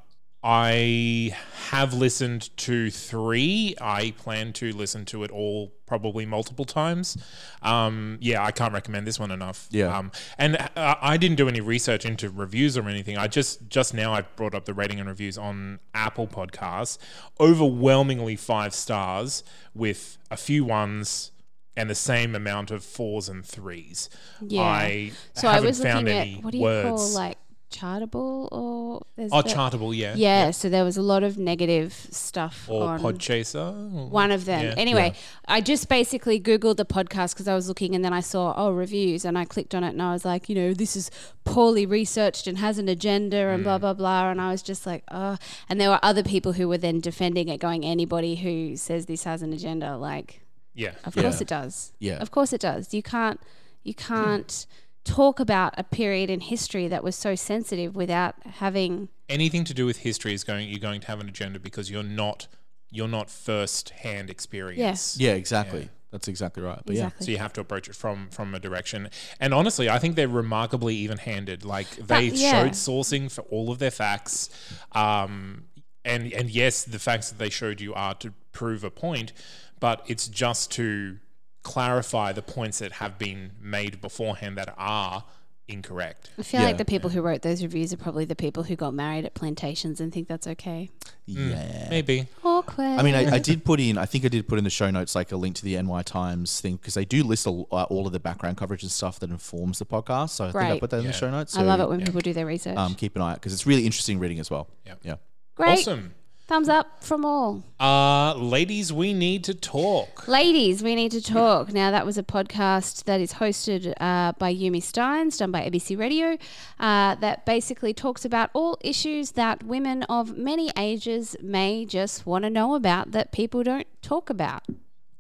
I 0.43 1.37
have 1.69 1.93
listened 1.93 2.57
to 2.59 2.91
three. 2.91 3.75
I 3.79 4.13
plan 4.13 4.55
to 4.55 4.73
listen 4.73 5.05
to 5.07 5.23
it 5.23 5.31
all 5.31 5.75
probably 5.87 6.25
multiple 6.25 6.65
times. 6.65 7.19
Um, 7.61 8.17
yeah, 8.23 8.43
I 8.43 8.51
can't 8.51 8.73
recommend 8.73 9.07
this 9.07 9.21
one 9.21 9.31
enough. 9.31 9.69
Yeah. 9.71 9.97
Um, 9.97 10.13
and 10.39 10.57
uh, 10.77 10.95
I 11.03 11.19
didn't 11.19 11.37
do 11.37 11.47
any 11.47 11.61
research 11.61 12.07
into 12.07 12.31
reviews 12.31 12.79
or 12.79 12.89
anything. 12.89 13.19
I 13.19 13.27
just 13.27 13.69
just 13.69 13.93
now 13.93 14.15
I 14.15 14.23
brought 14.23 14.55
up 14.55 14.65
the 14.65 14.73
rating 14.73 14.99
and 14.99 15.09
reviews 15.09 15.37
on 15.37 15.79
Apple 15.93 16.27
Podcasts. 16.27 16.97
Overwhelmingly 17.39 18.37
five 18.37 18.73
stars 18.73 19.45
with 19.75 20.17
a 20.31 20.39
few 20.39 20.65
ones 20.65 21.33
and 21.77 21.89
the 21.89 21.95
same 21.95 22.35
amount 22.35 22.71
of 22.71 22.85
fours 22.85 23.29
and 23.29 23.45
threes. 23.45 24.09
Yeah. 24.41 24.63
I 24.63 25.13
So 25.35 25.49
I 25.49 25.61
was 25.61 25.81
found 25.83 26.07
looking 26.07 26.21
any 26.21 26.37
at 26.39 26.45
what 26.45 26.51
do 26.53 26.59
you 26.59 26.65
words. 26.65 26.89
call 26.89 27.09
like 27.11 27.39
chartable 27.71 28.49
or 28.51 29.01
oh, 29.17 29.43
Chartable, 29.43 29.97
yeah. 29.97 30.15
Yeah, 30.17 30.51
so 30.51 30.69
there 30.69 30.85
was 30.85 30.97
a 30.97 31.03
lot 31.03 31.23
of 31.23 31.39
negative 31.39 31.93
stuff 32.11 32.67
Or 32.69 32.83
on 32.89 33.01
Podchaser. 33.01 34.09
one 34.11 34.33
of 34.33 34.45
them. 34.45 34.65
Yeah. 34.65 34.75
Anyway, 34.77 35.15
I 35.47 35.61
just 35.61 35.89
basically 35.89 36.41
Googled 36.41 36.77
the 36.79 36.85
podcast 36.85 37.35
because 37.35 37.47
I 37.47 37.55
was 37.55 37.69
looking 37.69 37.95
and 37.95 38.05
then 38.05 38.13
I 38.13 38.21
saw, 38.21 38.53
oh, 38.57 38.73
reviews. 38.73 39.25
And 39.25 39.39
I 39.39 39.45
clicked 39.45 39.73
on 39.75 39.85
it 39.85 39.91
and 39.91 40.03
I 40.03 40.13
was 40.13 40.25
like, 40.25 40.49
you 40.49 40.55
know, 40.57 40.75
this 40.75 40.97
is 40.97 41.11
poorly 41.45 41.87
researched 41.87 42.49
and 42.49 42.59
has 42.59 42.79
an 42.79 42.89
agenda 42.89 43.37
and 43.49 43.61
Mm. 43.61 43.65
blah, 43.65 43.79
blah, 43.79 43.95
blah. 43.95 44.31
And 44.31 44.41
I 44.41 44.51
was 44.51 44.63
just 44.63 44.85
like, 44.85 45.05
oh. 45.11 45.37
And 45.69 45.81
there 45.81 45.91
were 45.91 46.01
other 46.03 46.25
people 46.25 46.55
who 46.55 46.67
were 46.69 46.79
then 46.79 46.99
defending 47.01 47.49
it, 47.49 47.59
going, 47.61 47.85
anybody 47.85 48.35
who 48.37 48.77
says 48.77 49.07
this 49.07 49.23
has 49.25 49.43
an 49.43 49.53
agenda, 49.53 49.97
like, 49.97 50.41
Yeah. 50.81 50.95
of 51.05 51.15
Yeah. 51.17 51.23
course 51.23 51.41
it 51.41 51.49
does. 51.49 51.93
Yeah. 51.99 52.19
Of 52.25 52.31
course 52.31 52.53
it 52.53 52.61
does. 52.61 52.93
You 52.95 53.03
can't, 53.03 53.41
you 53.83 53.95
can't 53.95 54.67
talk 55.05 55.41
about 55.41 55.75
a 55.79 55.85
period 55.85 56.29
in 56.31 56.41
history 56.41 56.87
that 56.89 57.03
was 57.03 57.17
so 57.17 57.35
sensitive 57.35 57.95
without 57.97 58.35
having. 58.45 59.09
Anything 59.29 59.65
to 59.65 59.75
do 59.75 59.87
with 59.87 59.99
history 59.99 60.35
is 60.35 60.45
going 60.45 60.69
you're 60.69 60.79
going 60.91 61.01
to 61.03 61.07
have 61.07 61.21
an 61.21 61.29
agenda 61.29 61.59
because 61.59 61.91
you're 61.91 62.03
not 62.25 62.49
you're 62.91 63.09
not 63.09 63.31
first 63.31 63.91
hand 63.91 64.29
experience. 64.31 65.17
Yeah, 65.19 65.33
exactly. 65.35 65.89
That's 66.11 66.27
exactly 66.27 66.63
right. 66.63 66.81
But 66.85 66.93
Exactly. 66.97 67.25
So 67.27 67.31
you 67.31 67.39
have 67.39 67.53
to 67.53 67.61
approach 67.61 67.89
it 67.89 67.95
from 67.95 68.29
from 68.31 68.55
a 68.55 68.59
direction. 68.59 69.09
And 69.39 69.55
honestly, 69.55 69.89
I 69.89 69.99
think 70.01 70.17
they're 70.17 70.27
remarkably 70.45 70.97
even-handed. 70.97 71.65
Like 71.65 71.89
they 71.97 72.29
That- 72.31 72.37
yeah. 72.37 72.51
showed 72.65 72.73
sourcing 72.73 73.31
for 73.31 73.43
all 73.43 73.71
of 73.71 73.79
their 73.79 73.93
facts. 73.93 74.51
Um, 74.93 75.65
and 76.05 76.33
and 76.33 76.51
yes, 76.51 76.83
the 76.85 76.99
facts 76.99 77.31
that 77.31 77.39
they 77.39 77.51
showed 77.51 77.81
you 77.81 77.95
are 77.95 78.15
to 78.15 78.33
prove 78.53 78.83
a 78.85 78.91
point, 78.91 79.33
but 79.81 80.03
it's 80.07 80.29
just 80.29 80.71
to 80.73 81.19
clarify 81.63 82.33
the 82.33 82.43
points 82.43 82.79
that 82.79 82.93
have 82.93 83.19
been 83.19 83.53
made 83.61 84.01
beforehand 84.01 84.57
that 84.57 84.73
are 84.79 85.25
incorrect. 85.69 86.31
I 86.39 86.43
feel 86.43 86.61
Yeah. 86.61 86.67
like 86.67 86.79
the 86.79 86.85
people 86.85 87.11
who 87.11 87.21
wrote 87.23 87.43
those 87.43 87.63
reviews 87.63 87.93
are 87.93 87.97
probably 87.97 88.25
the 88.25 88.35
people 88.35 88.65
who 88.65 88.75
got 88.75 88.93
married 88.93 89.25
at 89.25 89.35
plantations 89.35 90.01
and 90.01 90.13
think 90.13 90.27
that's 90.27 90.47
okay. 90.49 90.91
yeah. 91.27 91.49
yeah. 91.49 91.87
Maybe. 91.91 92.27
Awkward. 92.43 92.99
I 92.99 93.03
mean, 93.03 93.15
I, 93.15 93.35
I 93.35 93.39
did 93.51 93.65
put 93.65 93.79
in. 93.79 93.97
I 93.97 94.05
think 94.07 94.25
I 94.25 94.29
did 94.29 94.49
put 94.49 94.59
in 94.59 94.65
the 94.65 94.71
show 94.71 94.91
notes 94.91 95.15
like 95.15 95.31
a 95.31 95.37
link 95.37 95.55
to 95.57 95.65
the 95.65 95.81
NY 95.81 96.03
Times 96.03 96.61
thing 96.61 96.75
because 96.77 96.95
they 96.95 97.05
do 97.05 97.23
list 97.23 97.47
a, 97.47 97.51
uh, 97.51 97.85
all 97.85 98.07
of 98.07 98.13
the 98.13 98.19
background 98.19 98.57
coverage 98.57 98.83
and 98.83 98.91
stuff 98.91 99.21
that 99.21 99.31
informs 99.31 99.79
the 99.79 99.87
podcast. 99.87 100.31
So 100.31 100.47
I 100.47 100.53
think 100.53 100.65
I 100.65 100.79
put 100.81 100.91
that 100.91 100.99
in 101.01 101.07
the 101.07 101.13
show 101.13 101.31
notes. 101.31 101.57
I 101.57 101.63
love 101.63 101.79
it 101.81 101.89
when 101.89 102.05
people 102.05 102.21
do 102.21 102.33
their 102.33 102.47
research. 102.47 102.77
Um, 102.77 102.95
keep 102.95 103.15
an 103.15 103.23
eye 103.23 103.33
out 103.33 103.35
because 103.37 103.53
it's 103.53 103.67
really 103.67 103.87
interesting 103.87 104.19
reading 104.19 104.41
as 104.41 104.51
well. 104.51 104.69
Yeah. 104.85 104.95
Yeah. 105.03 105.15
Great. 105.55 105.79
Awesome. 105.81 106.15
Thumbs 106.51 106.69
up 106.69 107.05
from 107.05 107.25
all. 107.25 107.63
Uh, 107.79 108.35
ladies, 108.35 108.93
we 108.93 109.13
need 109.13 109.45
to 109.45 109.55
talk. 109.55 110.27
Ladies, 110.27 110.83
we 110.83 110.97
need 110.97 111.13
to 111.13 111.23
talk. 111.23 111.73
Now, 111.73 111.93
that 111.93 112.05
was 112.05 112.19
a 112.19 112.25
podcast 112.25 113.05
that 113.05 113.21
is 113.21 113.35
hosted 113.35 113.95
uh, 114.01 114.33
by 114.33 114.53
Yumi 114.53 114.83
Stynes, 114.83 115.39
done 115.39 115.53
by 115.53 115.71
ABC 115.71 115.97
Radio, 115.97 116.37
uh, 116.81 117.15
that 117.15 117.47
basically 117.47 117.95
talks 117.95 118.25
about 118.25 118.51
all 118.53 118.77
issues 118.81 119.31
that 119.33 119.63
women 119.63 120.03
of 120.09 120.37
many 120.37 120.73
ages 120.77 121.37
may 121.41 121.87
just 121.87 122.27
want 122.27 122.43
to 122.43 122.51
know 122.51 122.75
about 122.75 123.13
that 123.13 123.31
people 123.31 123.63
don't 123.63 123.87
talk 124.03 124.29
about. 124.29 124.65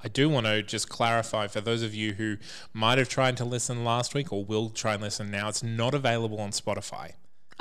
I 0.03 0.09
do 0.09 0.29
want 0.29 0.47
to 0.47 0.65
just 0.65 0.89
clarify 0.89 1.47
for 1.47 1.61
those 1.61 1.85
of 1.85 1.95
you 1.95 2.15
who 2.15 2.39
might 2.73 2.99
have 2.99 3.09
tried 3.09 3.37
to 3.37 3.45
listen 3.45 3.85
last 3.85 4.15
week 4.15 4.33
or 4.33 4.45
will 4.45 4.69
try 4.69 4.95
and 4.95 5.03
listen 5.03 5.31
now, 5.31 5.49
it's 5.49 5.63
not 5.63 5.95
available 5.95 6.41
on 6.41 6.51
Spotify. 6.51 7.13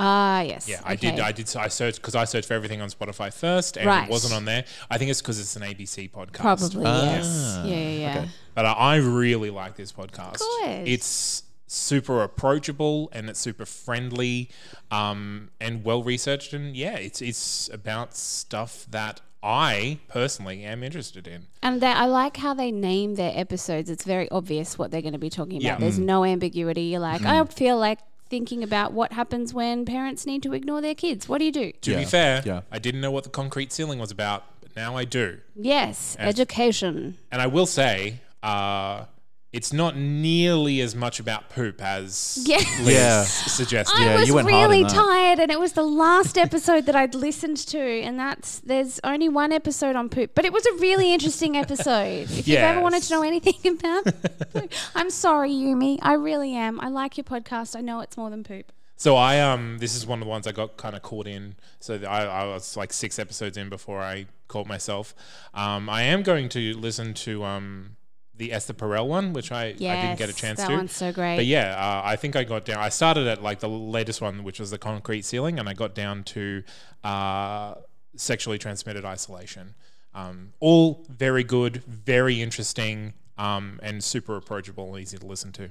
Ah, 0.02 0.42
yes. 0.42 0.68
Yeah, 0.68 0.82
I 0.86 0.96
did. 0.96 1.20
I 1.20 1.32
did. 1.34 1.54
I 1.58 1.68
searched 1.68 1.98
because 2.02 2.16
I 2.16 2.24
searched 2.24 2.48
for 2.48 2.54
everything 2.54 2.82
on 2.82 2.90
Spotify 2.90 3.34
first, 3.34 3.76
and 3.78 3.86
Right. 3.86 4.06
it 4.08 4.10
wasn't 4.10 4.34
on 4.34 4.46
there. 4.46 4.64
I 4.90 4.98
think 4.98 5.12
it's 5.12 5.22
because 5.22 5.40
it's 5.40 5.56
an 5.58 5.64
ABC 5.64 6.10
podcast. 6.10 6.34
Probably, 6.40 6.86
yes. 6.86 7.26
Ah, 7.58 7.66
Yeah, 7.66 7.76
yeah, 7.76 7.90
yeah. 8.00 8.18
okay. 8.20 8.30
But 8.56 8.66
I, 8.66 8.72
I 8.72 8.96
really 8.96 9.50
like 9.50 9.76
this 9.76 9.92
podcast. 9.92 10.40
Good. 10.40 10.88
It's 10.88 11.44
super 11.68 12.24
approachable 12.24 13.10
and 13.14 13.30
it's 13.30 13.40
super 13.40 13.66
friendly, 13.66 14.50
um, 14.90 15.50
and 15.60 15.84
well 15.84 16.02
researched. 16.02 16.54
And 16.54 16.76
yeah, 16.78 16.96
it's 16.96 17.22
it's 17.22 17.70
about 17.74 18.16
stuff 18.16 18.86
that 18.90 19.22
I 19.44 20.00
personally 20.08 20.64
am 20.64 20.84
interested 20.84 21.28
in. 21.28 21.48
And 21.62 21.80
they, 21.82 21.88
I 21.88 22.06
like 22.06 22.38
how 22.38 22.54
they 22.54 22.72
name 22.72 23.16
their 23.16 23.32
episodes. 23.36 23.90
It's 23.90 24.04
very 24.04 24.30
obvious 24.32 24.78
what 24.78 24.92
they're 24.92 25.02
going 25.02 25.14
to 25.14 25.20
be 25.20 25.30
talking 25.30 25.58
about. 25.58 25.64
Yeah. 25.64 25.76
Mm. 25.78 25.80
There's 25.82 26.00
no 26.00 26.26
ambiguity. 26.26 26.84
You're 26.84 27.00
like, 27.00 27.24
I 27.24 27.44
feel 27.46 27.78
like 27.78 28.00
thinking 28.30 28.64
about 28.64 28.94
what 28.94 29.14
happens 29.14 29.54
when 29.54 29.86
parents 29.86 30.26
need 30.26 30.44
to 30.44 30.54
ignore 30.54 30.82
their 30.82 30.96
kids. 30.96 31.28
What 31.28 31.40
do 31.40 31.46
you 31.46 31.52
do? 31.52 31.72
To 31.82 31.92
Yeah, 31.92 31.98
be 32.00 32.06
fair, 32.06 32.44
yeah. 32.46 32.62
I 32.72 32.80
didn't 32.80 33.02
know 33.02 33.12
what 33.12 33.24
the 33.24 33.30
concrete 33.30 33.72
ceiling 33.74 34.00
was 34.00 34.12
about, 34.12 34.44
but 34.62 34.76
now 34.76 34.96
I 34.96 35.06
do. 35.06 35.40
Yes, 35.56 36.16
education. 36.20 37.18
And 37.32 37.42
I 37.42 37.48
will 37.48 37.66
say, 37.66 38.22
uh, 38.44 39.06
it's 39.52 39.74
not 39.74 39.98
nearly 39.98 40.80
as 40.80 40.96
much 40.96 41.20
about 41.20 41.50
poop 41.50 41.82
as 41.82 42.38
Yeah. 42.46 42.58
Liz 42.82 42.88
Yeah. 42.94 43.24
suggested. 43.24 44.00
Yeah, 44.00 44.12
I 44.12 44.16
was 44.20 44.28
you 44.28 44.36
went 44.36 44.48
really 44.48 44.84
tired, 44.84 45.40
and 45.40 45.52
it 45.52 45.60
was 45.60 45.74
the 45.74 45.84
last 45.84 46.38
episode 46.38 46.86
that 46.86 46.96
I'd 46.96 47.16
listened 47.16 47.58
to, 47.70 47.80
and 47.80 48.20
that's 48.20 48.60
there's 48.60 49.00
only 49.04 49.28
one 49.28 49.52
episode 49.52 49.96
on 49.96 50.10
poop, 50.10 50.32
but 50.36 50.46
it 50.46 50.54
was 50.54 50.66
a 50.68 50.74
really 50.74 51.14
interesting 51.14 51.58
episode. 51.58 52.30
If 52.30 52.48
you've 52.48 52.58
ever 52.60 52.80
wanted 52.82 53.02
to 53.04 53.14
know 53.14 53.24
anything 53.24 53.56
about, 53.80 54.06
poop, 54.54 54.72
I'm 54.94 55.10
sorry, 55.10 55.52
Yumi, 55.52 55.98
I 56.02 56.14
really 56.14 56.54
am. 56.56 56.80
I 56.80 56.90
like 56.90 57.18
your 57.18 57.24
podcast. 57.24 57.76
I 57.76 57.82
know 57.82 58.02
it's 58.02 58.18
more 58.18 58.30
than 58.30 58.44
poop. 58.44 58.72
So 58.98 59.16
I 59.16 59.40
um 59.40 59.78
this 59.80 59.96
is 59.96 60.06
one 60.06 60.20
of 60.20 60.26
the 60.26 60.30
ones 60.30 60.46
I 60.46 60.52
got 60.52 60.76
kind 60.78 60.94
of 60.96 61.02
caught 61.02 61.26
in. 61.26 61.56
So 61.80 61.96
I, 62.08 62.26
I 62.26 62.46
was 62.46 62.76
like 62.76 62.92
six 62.92 63.18
episodes 63.18 63.56
in 63.58 63.70
before 63.70 64.02
I 64.02 64.26
caught 64.50 64.68
myself. 64.68 65.16
Um, 65.54 65.90
I 65.90 66.02
am 66.04 66.22
going 66.22 66.50
to 66.50 66.78
listen 66.78 67.14
to 67.26 67.46
um 67.46 67.96
the 68.40 68.52
Esther 68.52 68.74
Perel 68.74 69.08
one, 69.08 69.34
which 69.34 69.52
I, 69.52 69.66
I 69.66 69.72
didn't 69.74 70.18
get 70.18 70.30
a 70.30 70.32
Yes, 70.32 70.36
chance 70.36 70.60
that 70.60 70.70
to. 70.70 70.76
one's 70.76 70.94
so 70.96 71.12
great. 71.12 71.36
But 71.36 71.46
yeah, 71.46 71.76
uh, 71.78 72.02
I 72.04 72.16
think 72.16 72.36
I 72.36 72.44
got 72.44 72.66
down. 72.66 72.80
I 72.80 72.90
started 72.90 73.28
at 73.28 73.44
like 73.44 73.60
the 73.60 73.70
latest 73.70 74.22
one, 74.22 74.44
which 74.44 74.60
was 74.60 74.72
the 74.72 74.78
concrete 74.80 75.24
ceiling, 75.24 75.60
and 75.60 75.70
I 75.70 75.74
got 75.74 75.94
down 75.94 76.24
to 76.36 76.64
uh, 77.04 77.76
sexually 78.16 78.58
transmitted 78.58 79.06
isolation. 79.06 79.76
Um, 80.16 80.54
all 80.60 81.06
very 81.10 81.44
good, 81.44 81.84
very 81.86 82.42
interesting, 82.42 83.14
um, 83.38 83.80
and 83.84 84.04
super 84.04 84.36
approachable 84.36 84.94
and 84.96 85.02
easy 85.02 85.18
to 85.18 85.26
listen 85.26 85.52
to. 85.54 85.70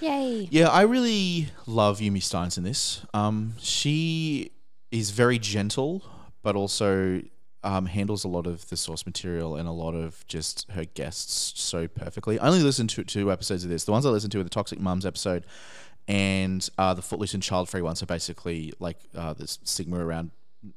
Yay. 0.00 0.48
Yeah, 0.50 0.68
I 0.68 0.82
really 0.82 1.48
love 1.66 2.00
Yumi 2.00 2.18
Stynes 2.18 2.58
in 2.58 2.64
this. 2.64 3.06
Um, 3.14 3.54
she 3.60 4.50
is 4.90 5.10
very 5.12 5.38
gentle, 5.38 6.02
but 6.42 6.56
also 6.56 7.22
um, 7.64 7.86
handles 7.86 8.22
a 8.24 8.28
lot 8.28 8.46
of 8.46 8.68
the 8.68 8.76
source 8.76 9.06
material 9.06 9.56
and 9.56 9.66
a 9.66 9.72
lot 9.72 9.94
of 9.94 10.24
just 10.28 10.70
her 10.72 10.84
guests 10.84 11.52
so 11.60 11.88
perfectly. 11.88 12.38
I 12.38 12.46
only 12.48 12.62
listened 12.62 12.90
to 12.90 13.02
two 13.04 13.32
episodes 13.32 13.64
of 13.64 13.70
this. 13.70 13.84
The 13.84 13.92
ones 13.92 14.06
I 14.06 14.10
listened 14.10 14.32
to 14.32 14.40
are 14.40 14.44
the 14.44 14.50
Toxic 14.50 14.78
Mums 14.78 15.04
episode 15.06 15.44
and 16.06 16.68
uh, 16.78 16.94
the 16.94 17.02
Footloose 17.02 17.34
and 17.34 17.42
Child 17.42 17.68
Free 17.68 17.82
one. 17.82 17.96
So 17.96 18.06
basically, 18.06 18.72
like 18.78 18.98
uh, 19.16 19.32
the 19.32 19.46
stigma 19.48 20.04
around 20.04 20.30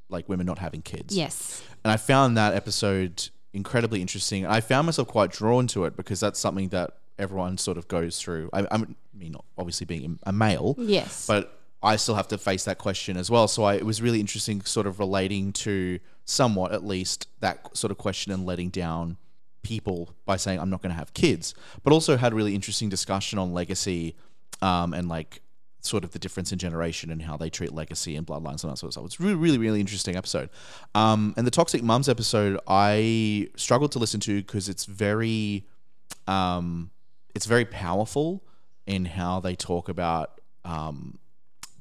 like 0.09 0.27
women 0.29 0.45
not 0.45 0.59
having 0.59 0.81
kids. 0.81 1.15
Yes. 1.15 1.63
And 1.83 1.91
I 1.91 1.97
found 1.97 2.37
that 2.37 2.53
episode 2.53 3.29
incredibly 3.53 4.01
interesting. 4.01 4.45
I 4.45 4.61
found 4.61 4.85
myself 4.85 5.07
quite 5.07 5.31
drawn 5.31 5.67
to 5.67 5.85
it 5.85 5.95
because 5.95 6.19
that's 6.19 6.39
something 6.39 6.69
that 6.69 6.91
everyone 7.19 7.57
sort 7.57 7.77
of 7.77 7.87
goes 7.87 8.19
through. 8.21 8.49
I, 8.53 8.67
I 8.71 8.77
mean, 9.13 9.35
obviously 9.57 9.85
being 9.85 10.19
a 10.23 10.31
male, 10.33 10.75
Yes. 10.77 11.25
but 11.25 11.59
I 11.81 11.95
still 11.95 12.15
have 12.15 12.27
to 12.29 12.37
face 12.37 12.65
that 12.65 12.77
question 12.77 13.17
as 13.17 13.31
well. 13.31 13.47
So 13.47 13.63
I, 13.63 13.75
it 13.75 13.85
was 13.85 14.01
really 14.01 14.19
interesting, 14.19 14.61
sort 14.61 14.87
of 14.87 14.99
relating 14.99 15.53
to 15.53 15.99
somewhat, 16.27 16.73
at 16.73 16.85
least, 16.85 17.27
that 17.39 17.75
sort 17.75 17.89
of 17.89 17.97
question 17.97 18.31
and 18.31 18.45
letting 18.45 18.69
down 18.69 19.17
people 19.63 20.13
by 20.25 20.37
saying 20.37 20.59
I'm 20.59 20.69
not 20.69 20.81
going 20.81 20.91
to 20.91 20.97
have 20.97 21.13
kids, 21.13 21.55
but 21.83 21.91
also 21.91 22.17
had 22.17 22.33
a 22.33 22.35
really 22.35 22.53
interesting 22.53 22.89
discussion 22.89 23.39
on 23.39 23.53
legacy 23.53 24.15
um, 24.61 24.93
and 24.93 25.09
like 25.09 25.41
sort 25.81 26.03
of 26.03 26.11
the 26.11 26.19
difference 26.19 26.51
in 26.51 26.59
generation 26.59 27.09
and 27.11 27.21
how 27.21 27.37
they 27.37 27.49
treat 27.49 27.73
legacy 27.73 28.15
and 28.15 28.27
bloodlines 28.27 28.63
and 28.63 28.71
that 28.71 28.77
sort 28.77 28.89
of 28.89 28.93
stuff. 28.93 29.05
It's 29.05 29.19
really, 29.19 29.35
really, 29.35 29.57
really 29.57 29.79
interesting 29.79 30.15
episode. 30.15 30.49
Um, 30.93 31.33
and 31.37 31.47
the 31.47 31.51
Toxic 31.51 31.81
Mums 31.81 32.09
episode, 32.09 32.59
I 32.67 33.49
struggled 33.55 33.93
to 33.93 33.99
listen 33.99 34.19
to 34.21 34.37
because 34.41 34.67
it's 34.67 34.85
very, 34.85 35.65
um, 36.27 36.91
it's 37.33 37.45
very 37.45 37.65
powerful 37.65 38.43
in 38.85 39.05
how 39.05 39.39
they 39.39 39.55
talk 39.55 39.87
about 39.87 40.41
um, 40.65 41.19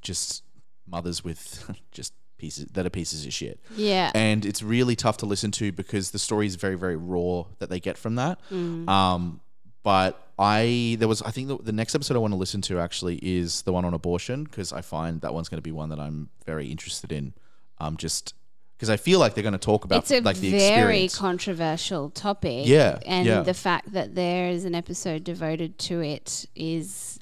just 0.03 0.45
mothers 0.87 1.25
with 1.25 1.69
just 1.91 2.13
pieces 2.39 2.67
that 2.73 2.87
are 2.87 2.91
pieces 2.91 3.27
of 3.27 3.33
shit. 3.33 3.61
Yeah. 3.75 4.11
And 4.15 4.45
it's 4.45 4.63
really 4.63 4.97
tough 4.97 5.17
to 5.19 5.27
listen 5.27 5.51
to 5.53 5.73
because 5.73 6.11
the 6.11 6.19
story 6.19 6.47
is 6.47 6.57
very, 6.57 6.77
very 6.77 6.97
raw 6.97 7.45
that 7.59 7.71
they 7.71 7.81
get 7.81 7.99
from 7.99 8.17
that. 8.17 8.39
Mm. 8.51 8.89
Um, 8.89 9.41
but 9.83 10.21
I 10.39 10.97
there 10.99 11.09
was 11.09 11.23
I 11.23 11.31
think 11.31 11.49
the, 11.49 11.59
the 11.59 11.73
next 11.73 11.95
episode 11.95 12.17
I 12.17 12.19
want 12.19 12.33
to 12.33 12.39
listen 12.39 12.61
to 12.63 12.79
actually 12.79 13.17
is 13.23 13.63
the 13.63 13.73
one 13.73 13.85
on 13.85 13.95
abortion 13.95 14.45
because 14.45 14.73
I 14.73 14.83
find 14.83 15.21
that 15.21 15.33
one's 15.33 15.49
going 15.49 15.59
to 15.59 15.63
be 15.63 15.73
one 15.73 15.89
that 15.91 16.01
I'm 16.01 16.29
very 16.45 16.67
interested 16.67 17.13
in. 17.13 17.35
Um, 17.79 17.97
just 17.97 18.35
because 18.77 18.91
I 18.91 18.97
feel 18.97 19.19
like 19.19 19.35
they're 19.35 19.43
going 19.43 19.53
to 19.53 19.59
talk 19.59 19.85
about 19.85 19.99
it's 19.99 20.11
a 20.11 20.21
like 20.21 20.37
the 20.37 20.51
very 20.51 21.05
experience. 21.05 21.19
controversial 21.19 22.11
topic. 22.11 22.67
Yeah, 22.67 22.99
And 23.07 23.27
yeah. 23.27 23.41
the 23.41 23.55
fact 23.55 23.93
that 23.93 24.15
there 24.15 24.49
is 24.51 24.65
an 24.65 24.75
episode 24.75 25.25
devoted 25.25 25.79
to 25.81 26.01
it 26.01 26.47
is 26.55 27.19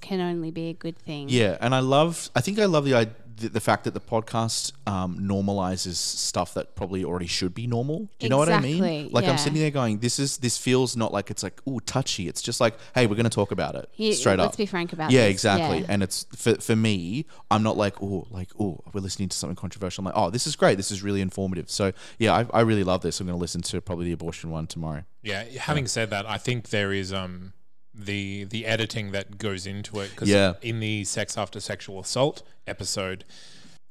can 0.00 0.20
only 0.20 0.50
be 0.50 0.68
a 0.68 0.74
good 0.74 0.98
thing. 0.98 1.28
Yeah, 1.28 1.56
and 1.60 1.74
I 1.74 1.80
love. 1.80 2.30
I 2.34 2.40
think 2.40 2.58
I 2.58 2.66
love 2.66 2.84
the 2.84 2.94
idea, 2.94 3.14
the, 3.42 3.48
the 3.48 3.60
fact 3.60 3.84
that 3.84 3.94
the 3.94 4.00
podcast 4.00 4.72
um, 4.86 5.18
normalizes 5.18 5.96
stuff 5.96 6.54
that 6.54 6.74
probably 6.76 7.04
already 7.04 7.26
should 7.26 7.54
be 7.54 7.66
normal. 7.66 8.08
Do 8.18 8.26
you 8.26 8.28
know 8.28 8.38
what 8.38 8.48
I 8.48 8.60
mean? 8.60 9.10
Like 9.10 9.24
yeah. 9.24 9.32
I'm 9.32 9.38
sitting 9.38 9.58
there 9.58 9.70
going, 9.70 9.98
"This 9.98 10.18
is 10.18 10.38
this 10.38 10.56
feels 10.56 10.96
not 10.96 11.12
like 11.12 11.30
it's 11.30 11.42
like 11.42 11.60
ooh 11.66 11.80
touchy. 11.80 12.28
It's 12.28 12.40
just 12.40 12.60
like, 12.60 12.74
hey, 12.94 13.06
we're 13.06 13.16
going 13.16 13.24
to 13.24 13.30
talk 13.30 13.50
about 13.50 13.74
it 13.74 13.88
Here- 13.92 14.12
straight 14.14 14.38
let's 14.38 14.54
up. 14.54 14.56
be 14.56 14.66
frank 14.66 14.92
about 14.92 15.10
it. 15.10 15.14
yeah, 15.14 15.24
this. 15.24 15.32
exactly. 15.32 15.80
Yeah. 15.80 15.86
And 15.88 16.02
it's 16.02 16.26
for 16.36 16.54
for 16.54 16.76
me, 16.76 17.26
I'm 17.50 17.62
not 17.62 17.76
like 17.76 18.00
oh 18.02 18.26
like 18.30 18.48
oh 18.58 18.80
we're 18.92 19.00
listening 19.00 19.28
to 19.28 19.36
something 19.36 19.56
controversial. 19.56 20.02
I'm 20.02 20.06
like 20.06 20.16
oh 20.16 20.30
this 20.30 20.46
is 20.46 20.56
great. 20.56 20.76
This 20.76 20.90
is 20.90 21.02
really 21.02 21.20
informative. 21.20 21.70
So 21.70 21.92
yeah, 22.18 22.32
I, 22.34 22.46
I 22.52 22.60
really 22.62 22.84
love 22.84 23.02
this. 23.02 23.20
I'm 23.20 23.26
going 23.26 23.36
to 23.36 23.40
listen 23.40 23.62
to 23.62 23.80
probably 23.80 24.06
the 24.06 24.12
abortion 24.12 24.50
one 24.50 24.66
tomorrow. 24.66 25.04
Yeah, 25.22 25.44
having 25.44 25.86
said 25.86 26.10
that, 26.10 26.28
I 26.28 26.38
think 26.38 26.70
there 26.70 26.92
is 26.92 27.12
um 27.12 27.52
the 27.94 28.44
the 28.44 28.64
editing 28.66 29.12
that 29.12 29.38
goes 29.38 29.66
into 29.66 30.00
it 30.00 30.10
because 30.10 30.28
Yeah. 30.28 30.54
in 30.62 30.80
the 30.80 31.04
sex 31.04 31.36
after 31.36 31.60
sexual 31.60 32.00
assault 32.00 32.42
episode, 32.66 33.24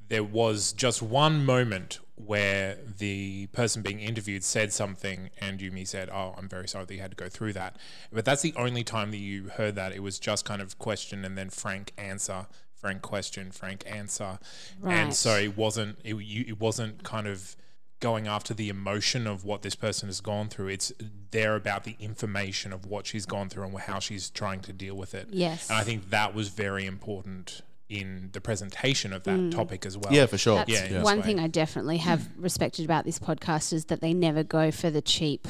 there 0.07 0.23
was 0.23 0.73
just 0.73 1.01
one 1.01 1.45
moment 1.45 1.99
where 2.15 2.77
the 2.97 3.47
person 3.47 3.81
being 3.81 3.99
interviewed 3.99 4.43
said 4.43 4.71
something 4.73 5.29
and 5.39 5.59
Yumi 5.59 5.87
said, 5.87 6.09
"Oh, 6.09 6.35
I'm 6.37 6.47
very 6.49 6.67
sorry 6.67 6.85
that 6.85 6.93
you 6.93 7.01
had 7.01 7.11
to 7.11 7.17
go 7.17 7.29
through 7.29 7.53
that." 7.53 7.77
But 8.11 8.25
that's 8.25 8.41
the 8.41 8.53
only 8.55 8.83
time 8.83 9.11
that 9.11 9.17
you 9.17 9.49
heard 9.49 9.75
that. 9.75 9.91
It 9.93 10.01
was 10.03 10.19
just 10.19 10.45
kind 10.45 10.61
of 10.61 10.77
question 10.77 11.23
and 11.25 11.37
then 11.37 11.49
frank 11.49 11.93
answer, 11.97 12.47
frank 12.75 13.01
question, 13.01 13.51
frank 13.51 13.83
answer, 13.87 14.39
Right. 14.79 14.95
and 14.97 15.15
so 15.15 15.35
it 15.37 15.55
wasn't 15.57 15.99
it, 16.03 16.15
you, 16.15 16.45
it 16.47 16.59
wasn't 16.59 17.03
kind 17.03 17.27
of 17.27 17.55
going 18.01 18.27
after 18.27 18.53
the 18.53 18.67
emotion 18.67 19.25
of 19.27 19.45
what 19.45 19.61
this 19.61 19.75
person 19.75 20.09
has 20.09 20.19
gone 20.19 20.49
through. 20.49 20.67
It's 20.67 20.91
there 21.31 21.55
about 21.55 21.85
the 21.85 21.95
information 21.99 22.73
of 22.73 22.85
what 22.85 23.05
she's 23.05 23.25
gone 23.25 23.47
through 23.47 23.63
and 23.63 23.79
how 23.79 23.99
she's 23.99 24.29
trying 24.29 24.59
to 24.61 24.73
deal 24.73 24.95
with 24.95 25.15
it. 25.15 25.27
Yes. 25.31 25.69
And 25.69 25.77
I 25.79 25.83
think 25.83 26.09
that 26.09 26.35
was 26.35 26.49
very 26.49 26.85
important 26.85 27.61
in 27.87 28.29
the 28.33 28.41
presentation 28.41 29.13
of 29.13 29.23
that 29.23 29.37
mm. 29.37 29.51
topic 29.51 29.85
as 29.85 29.97
well. 29.97 30.11
Yeah, 30.11 30.25
for 30.25 30.37
sure. 30.37 30.55
That's 30.57 30.69
Yeah, 30.69 30.87
yeah. 30.89 31.03
one 31.03 31.21
thing. 31.21 31.39
I 31.39 31.47
definitely 31.47 31.97
have 31.97 32.27
respected 32.37 32.85
about 32.85 33.05
this 33.05 33.19
podcast 33.19 33.71
is 33.71 33.85
that 33.85 34.01
they 34.01 34.13
never 34.13 34.43
go 34.43 34.71
for 34.71 34.89
the 34.89 35.01
cheap, 35.01 35.47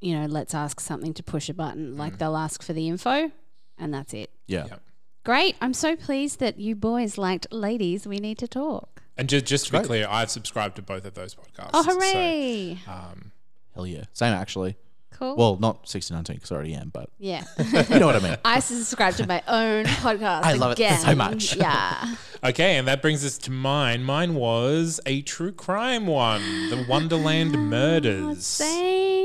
you 0.00 0.18
know, 0.18 0.26
let's 0.26 0.54
ask 0.54 0.80
something 0.80 1.12
to 1.14 1.22
push 1.22 1.48
a 1.48 1.54
button. 1.54 1.94
Mm. 1.94 1.98
Like 1.98 2.18
they'll 2.18 2.36
ask 2.36 2.62
for 2.62 2.72
the 2.72 2.88
info 2.88 3.30
and 3.78 3.92
that's 3.92 4.14
it. 4.14 4.30
Yeah. 4.46 4.66
Yeah. 4.68 4.76
Great. 5.24 5.56
I'm 5.60 5.74
so 5.74 5.96
pleased 5.96 6.40
that 6.40 6.58
you 6.58 6.74
boys 6.74 7.18
liked 7.18 7.52
Ladies 7.52 8.06
We 8.06 8.18
Need 8.18 8.38
to 8.38 8.48
Talk. 8.48 8.99
And 9.20 9.28
just, 9.28 9.44
just 9.44 9.66
to 9.66 9.72
be 9.72 9.78
Great. 9.78 9.86
clear, 9.86 10.06
I've 10.08 10.30
subscribed 10.30 10.76
to 10.76 10.82
both 10.82 11.04
of 11.04 11.12
those 11.12 11.34
podcasts. 11.34 11.70
Oh, 11.74 11.82
so, 11.82 11.94
hooray. 11.94 12.78
um, 12.88 13.32
Hell 13.74 13.86
yeah. 13.86 14.04
Same 14.14 14.32
actually. 14.32 14.76
cool. 15.12 15.36
Well, 15.36 15.52
not 15.56 15.80
1619 15.86 16.36
because 16.36 16.50
I 16.50 16.54
already 16.54 16.72
am, 16.74 16.88
but 16.88 17.10
yeah. 17.18 17.44
you 17.90 17.98
know 18.00 18.06
what 18.06 18.16
I 18.16 18.20
mean. 18.20 18.38
I 18.46 18.60
subscribe 18.60 19.14
to 19.16 19.26
my 19.26 19.42
own 19.46 19.84
podcast. 20.00 20.42
I 20.42 20.54
love 20.54 20.72
it 20.72 20.78
again. 20.78 20.98
so 21.00 21.14
much. 21.14 21.54
Yeah. 21.54 22.14
okay, 22.42 22.78
and 22.78 22.88
that 22.88 23.02
brings 23.02 23.22
us 23.22 23.36
to 23.38 23.50
mine. 23.50 24.02
Mine 24.04 24.34
was 24.34 25.00
a 25.04 25.20
true 25.20 25.52
crime 25.52 26.06
one, 26.06 26.40
the 26.70 26.86
Wonderland 26.88 27.52
Murders. 27.52 28.46
Same. 28.46 29.19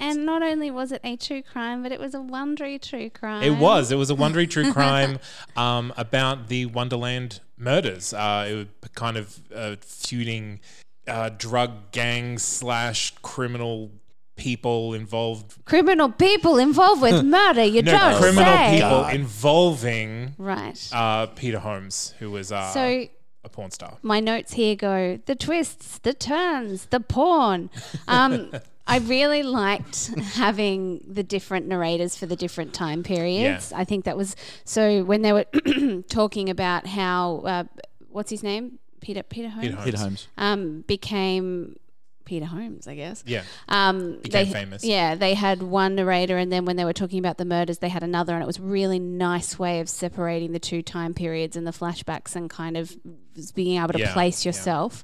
And 0.00 0.24
not 0.26 0.42
only 0.42 0.70
was 0.70 0.92
it 0.92 1.00
a 1.04 1.16
true 1.16 1.42
crime, 1.42 1.82
but 1.82 1.92
it 1.92 1.98
was 2.00 2.14
a 2.14 2.18
wondery 2.18 2.80
true 2.80 3.10
crime. 3.10 3.42
It 3.42 3.58
was. 3.58 3.90
It 3.90 3.96
was 3.96 4.10
a 4.10 4.14
Wondery 4.14 4.48
true 4.48 4.72
crime 4.78 5.18
um, 5.56 5.92
about 5.96 6.48
the 6.48 6.66
Wonderland 6.66 7.40
murders. 7.56 8.12
Uh, 8.14 8.46
it 8.48 8.54
was 8.54 8.66
kind 8.94 9.16
of 9.16 9.40
uh, 9.54 9.76
feuding 9.80 10.60
uh, 11.06 11.30
drug 11.30 11.90
gang 11.92 12.38
slash 12.38 13.12
criminal 13.22 13.90
people 14.36 14.94
involved. 14.94 15.56
Criminal 15.64 16.10
people 16.12 16.58
involved 16.58 17.02
with 17.02 17.24
murder. 17.36 17.64
You 17.64 17.82
No, 17.82 17.90
don't 17.92 18.20
criminal 18.20 18.44
say. 18.44 18.80
people 18.80 19.06
involving 19.08 20.34
Right. 20.38 20.88
uh, 20.92 21.26
Peter 21.26 21.58
Holmes, 21.58 22.14
who 22.20 22.30
was 22.30 22.52
uh, 22.52 22.70
so 22.70 23.06
a 23.44 23.48
porn 23.48 23.70
star. 23.72 23.96
my 24.02 24.20
notes 24.20 24.52
here 24.54 24.76
go 24.76 25.18
the 25.26 25.34
twists, 25.34 25.98
the 25.98 26.12
turns, 26.14 26.86
the 26.86 27.00
porn. 27.00 27.70
Um, 28.06 28.52
I 28.88 28.98
really 28.98 29.42
liked 29.42 30.06
having 30.32 31.04
the 31.06 31.22
different 31.22 31.66
narrators 31.66 32.16
for 32.16 32.26
the 32.26 32.36
different 32.36 32.72
time 32.72 33.02
periods. 33.02 33.72
I 33.72 33.84
think 33.84 34.06
that 34.06 34.16
was 34.16 34.34
so 34.64 35.04
when 35.04 35.22
they 35.22 35.32
were 35.32 35.44
talking 36.08 36.48
about 36.48 36.86
how 36.86 37.38
uh, 37.40 37.64
what's 38.08 38.30
his 38.30 38.42
name 38.42 38.78
Peter 39.00 39.22
Peter 39.22 39.48
Holmes, 39.48 39.66
Peter 39.66 39.76
Holmes. 39.76 39.84
Peter 39.84 39.98
Holmes. 39.98 40.28
Um, 40.38 40.84
became 40.86 41.78
Peter 42.28 42.46
Holmes, 42.46 42.86
I 42.86 42.94
guess. 42.94 43.24
Yeah. 43.26 43.42
Um, 43.68 44.18
Became 44.20 44.46
they, 44.46 44.52
famous. 44.52 44.84
Yeah, 44.84 45.14
they 45.14 45.34
had 45.34 45.62
one 45.62 45.94
narrator, 45.94 46.36
and 46.36 46.52
then 46.52 46.64
when 46.66 46.76
they 46.76 46.84
were 46.84 46.92
talking 46.92 47.18
about 47.18 47.38
the 47.38 47.44
murders, 47.44 47.78
they 47.78 47.88
had 47.88 48.02
another, 48.02 48.34
and 48.34 48.42
it 48.42 48.46
was 48.46 48.58
a 48.58 48.62
really 48.62 48.98
nice 48.98 49.58
way 49.58 49.80
of 49.80 49.88
separating 49.88 50.52
the 50.52 50.58
two 50.58 50.82
time 50.82 51.14
periods 51.14 51.56
and 51.56 51.66
the 51.66 51.72
flashbacks, 51.72 52.36
and 52.36 52.50
kind 52.50 52.76
of 52.76 52.94
being 53.54 53.80
able 53.80 53.94
to 53.94 53.98
Yeah, 54.00 54.12
place 54.12 54.44
yeah. 54.44 54.50
yourself. 54.50 55.02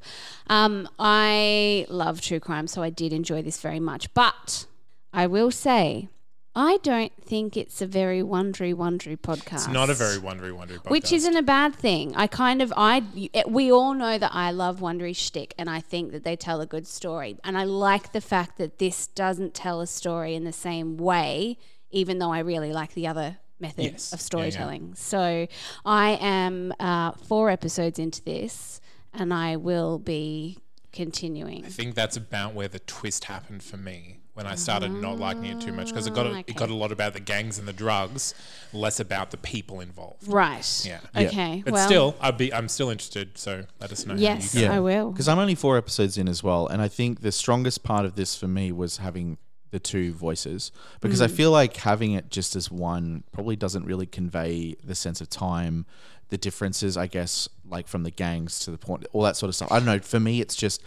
Um, 0.49 0.89
I 0.99 1.87
love 1.89 2.21
true 2.21 2.41
crime, 2.41 2.67
so 2.67 2.83
I 2.83 2.91
did 2.91 3.13
enjoy 3.13 3.43
this 3.43 3.61
very 3.61 3.81
much. 3.81 4.13
But 4.13 4.67
I 5.13 5.27
will 5.27 5.51
say, 5.51 6.09
I 6.57 6.79
don't 6.85 7.13
think 7.21 7.57
it's 7.57 7.83
a 7.83 7.87
very 7.87 8.23
wondery, 8.23 8.73
wondery 8.75 9.17
podcast. 9.19 9.55
It's 9.55 9.69
not 9.69 9.91
a 9.91 9.95
very 9.95 10.19
wondery, 10.19 10.53
wondery 10.53 10.79
podcast. 10.79 10.91
Which 10.91 11.13
isn't 11.13 11.37
a 11.37 11.43
bad 11.43 11.75
thing. 11.75 12.15
I 12.15 12.29
kind 12.29 12.63
of, 12.63 12.73
I, 12.77 13.03
we 13.49 13.73
all 13.73 13.93
know 13.95 14.19
that 14.19 14.31
I 14.33 14.53
love 14.53 14.79
Wondery 14.79 15.17
shtick, 15.17 15.55
and 15.59 15.69
I 15.69 15.81
think 15.81 16.13
that 16.13 16.23
they 16.23 16.37
tell 16.37 16.61
a 16.61 16.67
good 16.67 16.87
story. 16.87 17.37
And 17.43 17.59
I 17.59 17.65
like 17.65 18.13
the 18.13 18.21
fact 18.21 18.59
that 18.59 18.79
this 18.79 19.09
doesn't 19.09 19.53
tell 19.55 19.81
a 19.81 19.87
story 19.89 20.37
in 20.37 20.45
the 20.45 20.53
same 20.53 20.97
way, 20.97 21.59
even 21.91 22.19
though 22.21 22.31
I 22.33 22.39
really 22.39 22.73
like 22.73 22.95
the 22.95 23.09
other 23.09 23.39
method 23.59 23.83
Yes. 23.85 24.13
of 24.13 24.19
Yeah, 24.19 24.23
yeah. 24.23 24.25
storytelling. 24.27 24.95
So 24.95 25.49
I 25.85 26.11
am 26.21 26.73
uh, 26.79 27.13
four 27.13 27.51
episodes 27.51 27.99
into 27.99 28.23
this, 28.23 28.81
and 29.13 29.35
I 29.35 29.57
will 29.57 29.99
be 29.99 30.59
continuing. 30.93 31.65
I 31.65 31.69
think 31.69 31.97
that's 31.97 32.17
about 32.17 32.55
where 32.55 32.69
the 32.69 32.79
twist 32.79 33.25
happened 33.25 33.65
for 33.65 33.77
me 33.77 34.21
when 34.35 34.47
I 34.47 34.57
started 34.57 34.91
not 34.91 35.19
liking 35.19 35.45
it 35.47 35.61
too 35.61 35.73
much 35.73 35.89
because 35.91 36.07
it 36.09 36.15
got 36.15 36.27
a, 36.27 36.31
Okay. 36.31 36.45
it 36.49 36.57
got 36.57 36.69
a 36.69 36.75
lot 36.75 36.91
about 36.93 37.13
the 37.15 37.21
gangs 37.21 37.59
and 37.59 37.69
the 37.69 37.73
drugs, 37.73 38.35
less 38.73 38.99
about 39.01 39.31
the 39.31 39.37
people 39.37 39.81
involved. 39.81 40.27
Right. 40.27 40.83
Yeah. 40.85 40.99
Yeah. 41.15 41.29
Okay. 41.29 41.63
But 41.65 41.75
well, 41.75 41.87
still, 41.87 42.17
I'd 42.21 42.37
be 42.37 42.53
I'm 42.53 42.69
still 42.69 42.91
interested. 42.91 43.39
So 43.39 43.65
let 43.81 43.93
us 43.93 44.05
know. 44.07 44.15
Yes. 44.15 44.53
how 44.55 44.61
you 44.61 44.67
go. 44.69 44.73
I 44.75 44.81
will. 44.81 45.11
Because 45.13 45.29
I'm 45.29 45.39
only 45.39 45.55
four 45.55 45.77
episodes 45.79 46.19
in 46.19 46.29
as 46.29 46.43
well, 46.43 46.67
and 46.67 46.83
I 46.83 46.89
think 46.89 47.21
the 47.21 47.31
strongest 47.33 47.83
part 47.85 48.05
of 48.07 48.17
this 48.17 48.35
for 48.37 48.49
me 48.49 48.73
was 48.73 48.97
having 48.99 49.39
the 49.71 49.79
two 49.81 50.13
voices 50.13 50.71
because 51.01 51.21
Mm. 51.21 51.25
I 51.25 51.29
feel 51.29 51.51
like 51.51 51.77
having 51.79 52.13
it 52.13 52.31
just 52.31 52.55
as 52.55 52.71
one 52.71 53.25
probably 53.33 53.57
doesn't 53.57 53.85
really 53.85 54.07
convey 54.07 54.77
the 54.85 54.95
sense 54.95 55.21
of 55.21 55.29
time, 55.29 55.85
the 56.29 56.39
differences, 56.39 56.97
I 56.97 57.07
guess, 57.09 57.49
like 57.69 57.89
from 57.89 58.03
the 58.05 58.11
gangs 58.13 58.61
to 58.61 58.71
the 58.71 58.79
point, 58.79 59.05
all 59.13 59.23
that 59.23 59.37
sort 59.37 59.49
of 59.49 59.55
stuff. 59.57 59.71
I 59.73 59.77
don't 59.79 59.87
know. 59.87 59.99
For 60.01 60.19
me, 60.21 60.41
it's 60.41 60.55
just. 60.57 60.83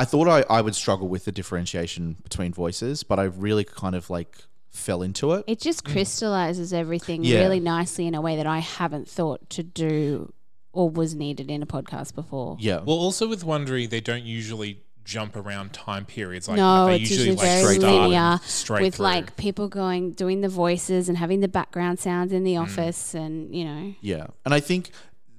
I 0.00 0.04
thought 0.04 0.28
I, 0.28 0.44
I 0.48 0.60
would 0.60 0.74
struggle 0.74 1.08
with 1.08 1.24
the 1.26 1.32
differentiation 1.32 2.16
between 2.22 2.52
voices, 2.52 3.02
but 3.02 3.18
I 3.18 3.24
really 3.24 3.64
kind 3.64 3.94
of 3.94 4.08
like 4.10 4.44
fell 4.70 5.02
into 5.02 5.32
it. 5.32 5.44
It 5.46 5.60
just 5.60 5.84
crystallizes 5.84 6.72
everything 6.72 7.24
Yeah. 7.24 7.40
really 7.40 7.60
nicely 7.60 8.06
in 8.06 8.14
a 8.14 8.20
way 8.20 8.36
that 8.36 8.46
I 8.46 8.60
haven't 8.60 9.08
thought 9.08 9.48
to 9.50 9.62
do 9.62 10.32
or 10.72 10.88
was 10.88 11.14
needed 11.14 11.50
in 11.50 11.62
a 11.62 11.66
podcast 11.66 12.14
before. 12.14 12.56
Yeah. 12.60 12.78
Well, 12.78 12.96
also 12.96 13.26
with 13.28 13.44
Wondery, 13.44 13.90
they 13.90 14.00
don't 14.00 14.24
usually 14.24 14.82
jump 15.04 15.34
around 15.34 15.72
time 15.72 16.04
periods 16.04 16.46
like 16.48 16.56
no, 16.58 16.86
they 16.86 16.96
it's 16.96 17.10
usually 17.10 17.30
usually 17.30 17.48
like 17.48 17.62
very 17.64 17.74
start 17.76 17.92
and 17.94 18.02
linear 18.12 18.40
straight 18.44 18.82
with 18.82 18.94
through. 18.96 19.04
like 19.04 19.36
people 19.36 19.66
going 19.66 20.12
doing 20.12 20.40
the 20.40 20.48
voices 20.48 21.08
and 21.08 21.18
having 21.18 21.40
the 21.40 21.48
background 21.48 21.98
sounds 21.98 22.32
in 22.32 22.44
the 22.44 22.54
Mm. 22.54 22.62
office 22.62 23.14
and 23.14 23.52
you 23.54 23.64
know 23.64 23.94
Yeah, 24.02 24.26
and 24.44 24.54
I 24.54 24.60
think 24.60 24.92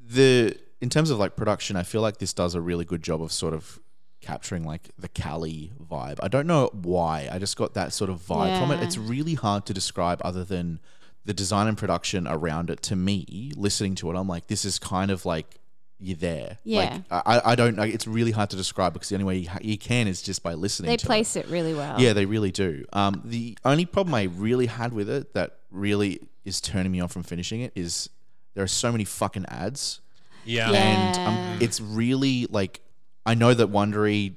the 0.05 0.57
in 0.81 0.89
terms 0.89 1.09
of 1.09 1.19
like 1.19 1.35
production, 1.37 1.75
I 1.77 1.83
feel 1.83 2.01
like 2.01 2.17
this 2.17 2.33
does 2.33 2.53
a 2.55 2.59
really 2.59 2.83
good 2.85 3.01
job 3.03 3.21
of 3.21 3.31
sort 3.31 3.53
of 3.53 3.79
capturing 4.21 4.63
like 4.63 4.89
the 4.97 5.09
Cali 5.09 5.71
vibe. 5.83 6.19
I 6.21 6.27
don't 6.27 6.47
know 6.47 6.69
why. 6.73 7.27
I 7.31 7.39
just 7.39 7.57
got 7.57 7.73
that 7.73 7.93
sort 7.93 8.09
of 8.09 8.19
vibe 8.21 8.59
from 8.59 8.71
it. 8.71 8.81
It's 8.83 8.97
really 8.97 9.33
hard 9.33 9.65
to 9.65 9.73
describe 9.73 10.21
other 10.23 10.43
than 10.43 10.79
the 11.25 11.33
design 11.33 11.67
and 11.67 11.77
production 11.77 12.27
around 12.27 12.69
it. 12.69 12.81
To 12.83 12.95
me, 12.95 13.51
listening 13.55 13.95
to 13.95 14.11
it, 14.11 14.15
I'm 14.15 14.27
like, 14.27 14.47
this 14.47 14.65
is 14.65 14.79
kind 14.79 15.11
of 15.11 15.25
like 15.25 15.59
you're 15.99 16.17
there. 16.17 16.57
Yeah. 16.63 16.99
Like, 17.09 17.23
I, 17.27 17.41
I 17.51 17.55
don't 17.55 17.75
know. 17.75 17.83
It's 17.83 18.07
really 18.07 18.31
hard 18.31 18.49
to 18.51 18.55
describe 18.55 18.93
because 18.93 19.09
the 19.09 19.15
only 19.15 19.25
way 19.25 19.37
you, 19.37 19.49
ha- 19.49 19.59
you 19.61 19.77
can 19.77 20.07
is 20.07 20.21
just 20.21 20.41
by 20.41 20.53
listening. 20.55 20.89
they 20.89 20.97
to 20.97 21.05
it. 21.05 21.07
place 21.07 21.35
it 21.35 21.47
really 21.47 21.73
well. 21.73 21.99
Yeah, 22.01 22.13
they 22.13 22.25
really 22.25 22.51
do. 22.51 22.85
Um, 22.93 23.21
the 23.23 23.57
only 23.63 23.85
problem 23.85 24.15
I 24.15 24.23
really 24.23 24.65
had 24.65 24.93
with 24.93 25.09
it 25.09 25.33
that 25.33 25.57
really 25.69 26.19
is 26.43 26.59
turning 26.59 26.91
me 26.91 27.01
off 27.01 27.11
from 27.11 27.23
finishing 27.23 27.61
it 27.61 27.71
is 27.75 28.09
there 28.55 28.63
are 28.63 28.67
so 28.67 28.91
many 28.91 29.05
fucking 29.05 29.45
ads, 29.47 30.01
yeah. 30.43 30.71
Yeah. 30.71 30.79
and 30.79 31.27
um, 31.27 31.57
it's 31.61 31.79
really 31.79 32.47
like 32.49 32.81
I 33.25 33.33
know 33.35 33.53
that 33.53 33.71
Wondery, 33.71 34.35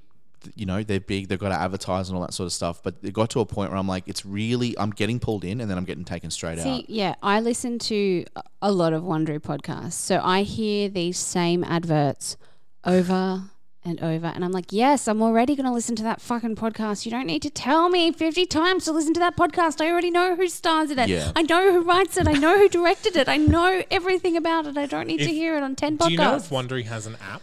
you 0.54 0.66
know, 0.66 0.82
they're 0.82 1.00
big, 1.00 1.28
they've 1.28 1.38
got 1.38 1.48
to 1.48 1.54
advertise 1.58 2.08
and 2.10 2.16
all 2.18 2.22
that 2.26 2.34
sort 2.34 2.46
of 2.46 2.52
stuff, 2.52 2.82
but 2.82 2.96
it 3.02 3.14
got 3.14 3.30
to 3.30 3.40
a 3.40 3.46
point 3.46 3.70
where 3.70 3.78
I'm 3.78 3.88
like, 3.88 4.04
it's 4.06 4.26
really 4.26 4.76
I'm 4.78 4.90
getting 4.90 5.18
pulled 5.18 5.44
in 5.44 5.60
and 5.60 5.70
then 5.70 5.78
I'm 5.78 5.84
getting 5.84 6.04
taken 6.04 6.30
straight 6.30 6.58
out. 6.58 6.64
See, 6.64 6.78
out. 6.80 6.90
yeah, 6.90 7.14
I 7.22 7.40
listen 7.40 7.78
to 7.80 8.24
a- 8.36 8.42
a 8.62 8.72
lot 8.72 8.92
of 8.92 9.02
Wondery 9.02 9.40
podcasts, 9.40 9.92
so 9.94 10.20
I 10.22 10.42
hear 10.42 10.88
these 10.90 11.18
same 11.18 11.64
adverts 11.64 12.36
over 12.84 13.44
and 13.86 14.02
over, 14.02 14.26
and 14.28 14.42
I'm 14.44 14.52
like, 14.52 14.66
yes, 14.72 15.06
I'm 15.08 15.20
already 15.22 15.54
going 15.54 15.66
to 15.66 15.72
listen 15.72 15.94
to 15.96 16.02
that 16.04 16.20
fucking 16.20 16.56
podcast. 16.56 17.04
You 17.04 17.10
don't 17.10 17.26
need 17.26 17.42
to 17.42 17.50
tell 17.50 17.90
me 17.90 18.12
50 18.12 18.46
times 18.46 18.84
to 18.86 18.92
listen 18.92 19.12
to 19.14 19.20
that 19.20 19.36
podcast. 19.36 19.78
I 19.82 19.90
already 19.90 20.10
know 20.10 20.36
who 20.36 20.48
stars 20.48 20.90
in 20.90 20.98
it. 20.98 21.10
Yeah. 21.10 21.32
I 21.36 21.42
know 21.42 21.70
who 21.70 21.82
writes 21.82 22.16
it. 22.16 22.26
I 22.26 22.32
know 22.32 22.56
who 22.58 22.68
directed 22.70 23.14
it. 23.16 23.28
I 23.28 23.36
know 23.36 23.82
everything 23.90 24.38
about 24.38 24.66
it. 24.66 24.78
I 24.78 24.86
don't 24.86 25.06
need 25.06 25.20
If- 25.20 25.28
to 25.28 25.34
hear 25.34 25.56
it 25.58 25.62
on 25.62 25.76
10 25.76 25.98
podcasts. 25.98 26.06
Do 26.06 26.12
you 26.12 26.18
know 26.18 26.36
if 26.36 26.48
Wondery 26.48 26.84
has 26.86 27.06
an 27.06 27.16
app? 27.16 27.42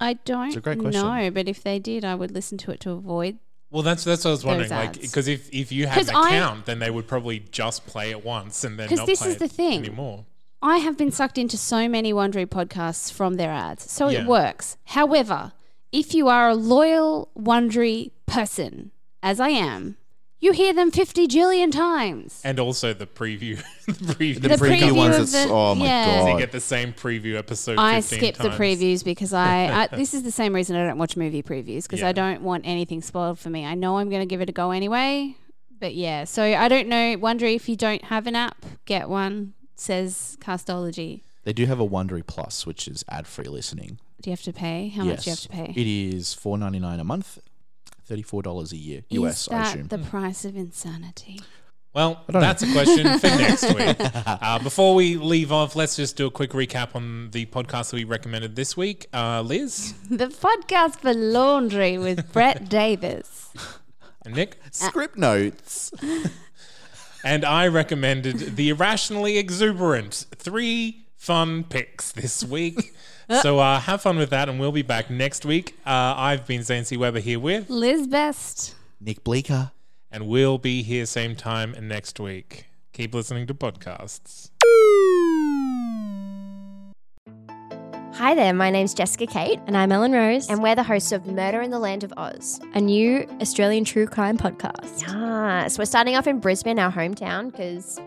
I 0.00 0.14
don't 0.14 0.56
a 0.56 0.60
great 0.60 0.78
question. 0.78 1.02
know, 1.02 1.30
but 1.30 1.46
if 1.48 1.62
they 1.62 1.78
did, 1.78 2.04
I 2.04 2.14
would 2.14 2.30
listen 2.30 2.56
to 2.58 2.70
it 2.70 2.80
to 2.80 2.90
avoid. 2.92 3.38
Well, 3.70 3.82
that's 3.82 4.02
that's 4.02 4.24
what 4.24 4.30
I 4.30 4.32
was 4.32 4.44
wondering. 4.44 4.70
Like, 4.70 5.00
because 5.00 5.28
if, 5.28 5.48
if 5.52 5.70
you 5.70 5.86
had 5.86 5.96
'Cause 5.98 6.08
an 6.08 6.16
I- 6.16 6.28
account, 6.28 6.66
then 6.66 6.78
they 6.80 6.90
would 6.90 7.06
probably 7.06 7.40
just 7.52 7.86
play 7.86 8.10
it 8.10 8.24
once 8.24 8.64
and 8.64 8.78
then 8.78 8.88
'Cause 8.88 8.98
not 8.98 9.06
this 9.06 9.20
play 9.22 9.30
is 9.30 9.36
the 9.36 9.44
it 9.44 9.52
thing. 9.52 9.78
anymore. 9.80 10.24
I 10.62 10.78
have 10.78 10.96
been 10.98 11.10
sucked 11.12 11.38
into 11.38 11.56
so 11.56 11.88
many 11.88 12.12
Wondery 12.12 12.46
podcasts 12.46 13.12
from 13.12 13.34
their 13.34 13.50
ads, 13.50 13.90
so 13.90 14.08
Yeah. 14.08 14.22
it 14.22 14.26
works. 14.26 14.76
However, 14.86 15.52
if 15.92 16.14
you 16.14 16.28
are 16.28 16.48
a 16.50 16.54
loyal 16.54 17.28
Wondery 17.38 18.10
person, 18.26 18.90
as 19.22 19.38
I 19.40 19.48
am, 19.50 19.96
you 20.40 20.52
hear 20.52 20.72
them 20.72 20.90
50 20.90 21.28
jillion 21.28 21.70
times. 21.70 22.40
And 22.44 22.58
also 22.58 22.92
the 22.94 23.06
preview, 23.06 23.62
the 23.86 23.92
preview. 23.92 24.40
The, 24.40 24.48
The 24.48 24.54
preview, 24.56 24.80
preview 24.80 24.96
ones, 24.96 25.16
of 25.16 25.30
that's 25.32 25.44
the- 25.46 25.52
oh 25.52 25.74
my 25.74 25.84
yeah. 25.84 26.32
you 26.32 26.38
get 26.38 26.50
the 26.52 26.60
same 26.60 26.92
preview 26.92 27.36
episode. 27.36 27.78
I 27.78 28.00
15 28.00 28.18
skip 28.18 28.36
the 28.38 28.48
previews 28.56 29.04
because 29.04 29.32
I, 29.32 29.88
I 29.92 29.96
this 29.96 30.14
is 30.14 30.22
the 30.22 30.30
same 30.32 30.54
reason 30.54 30.76
I 30.76 30.86
don't 30.86 30.98
watch 30.98 31.16
movie 31.16 31.42
previews 31.42 31.82
because 31.84 32.00
Yeah. 32.00 32.08
I 32.08 32.12
don't 32.12 32.42
want 32.42 32.66
anything 32.66 33.02
spoiled 33.02 33.38
for 33.38 33.50
me. 33.50 33.64
I 33.66 33.74
know 33.74 33.98
I'm 33.98 34.08
going 34.08 34.22
to 34.22 34.26
give 34.26 34.40
it 34.40 34.48
a 34.48 34.52
go 34.52 34.70
anyway, 34.70 35.36
but 35.78 35.94
yeah. 35.94 36.24
So 36.24 36.42
I 36.42 36.68
don't 36.68 36.88
know. 36.88 37.16
Wonder 37.18 37.46
if 37.46 37.68
you 37.68 37.76
don't 37.76 38.04
have 38.04 38.26
an 38.26 38.34
app, 38.36 38.64
get 38.86 39.08
one. 39.08 39.52
Says 39.76 40.36
Castology. 40.42 41.22
they 41.44 41.54
do 41.54 41.64
have 41.64 41.80
a 41.80 41.88
Wondery 41.88 42.26
Plus, 42.26 42.66
which 42.66 42.86
is 42.86 43.02
ad 43.08 43.26
free 43.26 43.46
listening. 43.46 43.98
Do 44.20 44.28
you 44.28 44.32
have 44.32 44.42
to 44.42 44.52
pay? 44.52 44.88
How 44.88 45.04
much 45.04 45.24
do 45.24 45.30
you 45.30 45.32
have 45.32 45.40
to 45.40 45.48
pay? 45.48 45.72
It 45.74 45.86
is 45.86 46.34
four 46.34 46.58
ninety 46.58 46.78
nine 46.78 47.00
a 47.00 47.04
month, 47.04 47.38
thirty 48.10 48.22
four 48.22 48.42
dollars 48.42 48.72
a 48.72 48.76
year 48.76 49.02
Is 49.08 49.18
US. 49.18 49.48
I 49.50 49.62
assume. 49.70 49.86
the 49.88 49.98
price 49.98 50.44
of 50.44 50.56
insanity? 50.56 51.40
Well, 51.94 52.22
don't 52.28 52.34
know. 52.34 52.40
that's 52.40 52.62
a 52.62 52.70
question 52.72 53.18
for 53.18 53.26
next 53.26 53.74
week. 53.74 53.96
Uh, 54.26 54.58
before 54.60 54.94
we 54.94 55.16
leave 55.16 55.50
off, 55.52 55.74
let's 55.76 55.96
just 55.96 56.16
do 56.16 56.26
a 56.26 56.30
quick 56.30 56.50
recap 56.50 56.94
on 56.94 57.30
the 57.30 57.46
podcast 57.46 57.90
that 57.90 57.96
we 57.96 58.04
recommended 58.04 58.54
this 58.56 58.76
week. 58.76 59.06
Uh, 59.12 59.40
Liz 59.42 59.94
The 60.10 60.26
podcast 60.28 60.96
for 61.00 61.12
laundry 61.14 61.98
with 61.98 62.32
Brett 62.32 62.68
Davis. 62.80 63.48
and 64.24 64.34
Nick. 64.34 64.58
Script 64.72 65.16
notes. 65.16 65.90
And 67.24 67.44
I 67.44 67.66
recommended 67.68 68.56
the 68.56 68.70
irrationally 68.70 69.36
exuberant 69.38 70.26
three 70.36 71.06
fun 71.16 71.64
picks 71.64 72.12
this 72.12 72.42
week. 72.44 72.94
so 73.42 73.58
uh, 73.60 73.78
have 73.80 74.02
fun 74.02 74.16
with 74.16 74.30
that, 74.30 74.48
and 74.48 74.58
we'll 74.58 74.72
be 74.72 74.82
back 74.82 75.08
next 75.10 75.44
week. 75.44 75.76
Uh, 75.86 76.14
I've 76.16 76.46
been 76.46 76.62
Zane 76.62 76.84
C. 76.84 76.96
Weber 76.96 77.20
here 77.20 77.38
with, 77.38 77.70
Liz 77.70 78.06
Best. 78.06 78.74
Nick 79.00 79.22
Bleeker. 79.24 79.70
and 80.10 80.26
we'll 80.26 80.58
be 80.58 80.82
here 80.82 81.06
same 81.06 81.36
time 81.36 81.74
next 81.80 82.18
week. 82.18 82.66
Keep 82.92 83.14
listening 83.14 83.46
to 83.46 83.54
podcasts. 83.54 84.50
Hi 88.14 88.34
there, 88.34 88.52
my 88.52 88.70
name's 88.70 88.92
Jessica 88.92 89.26
Kate, 89.26 89.60
And 89.66 89.76
I'm 89.76 89.92
Ellen 89.92 90.12
Rose, 90.12 90.50
and 90.50 90.62
we're 90.62 90.74
the 90.74 90.82
hosts 90.82 91.12
of 91.12 91.26
Murder 91.26 91.62
in 91.62 91.70
the 91.70 91.78
Land 91.78 92.04
of 92.04 92.12
Oz. 92.16 92.60
a 92.74 92.80
new 92.80 93.26
Australian 93.40 93.84
true 93.84 94.06
crime 94.06 94.36
podcast. 94.36 95.02
Yes, 95.06 95.78
we're 95.78 95.84
starting 95.84 96.16
off 96.16 96.26
in 96.26 96.40
Brisbane, 96.40 96.78
our 96.78 96.92
hometown, 96.92 97.50
because 97.52 97.98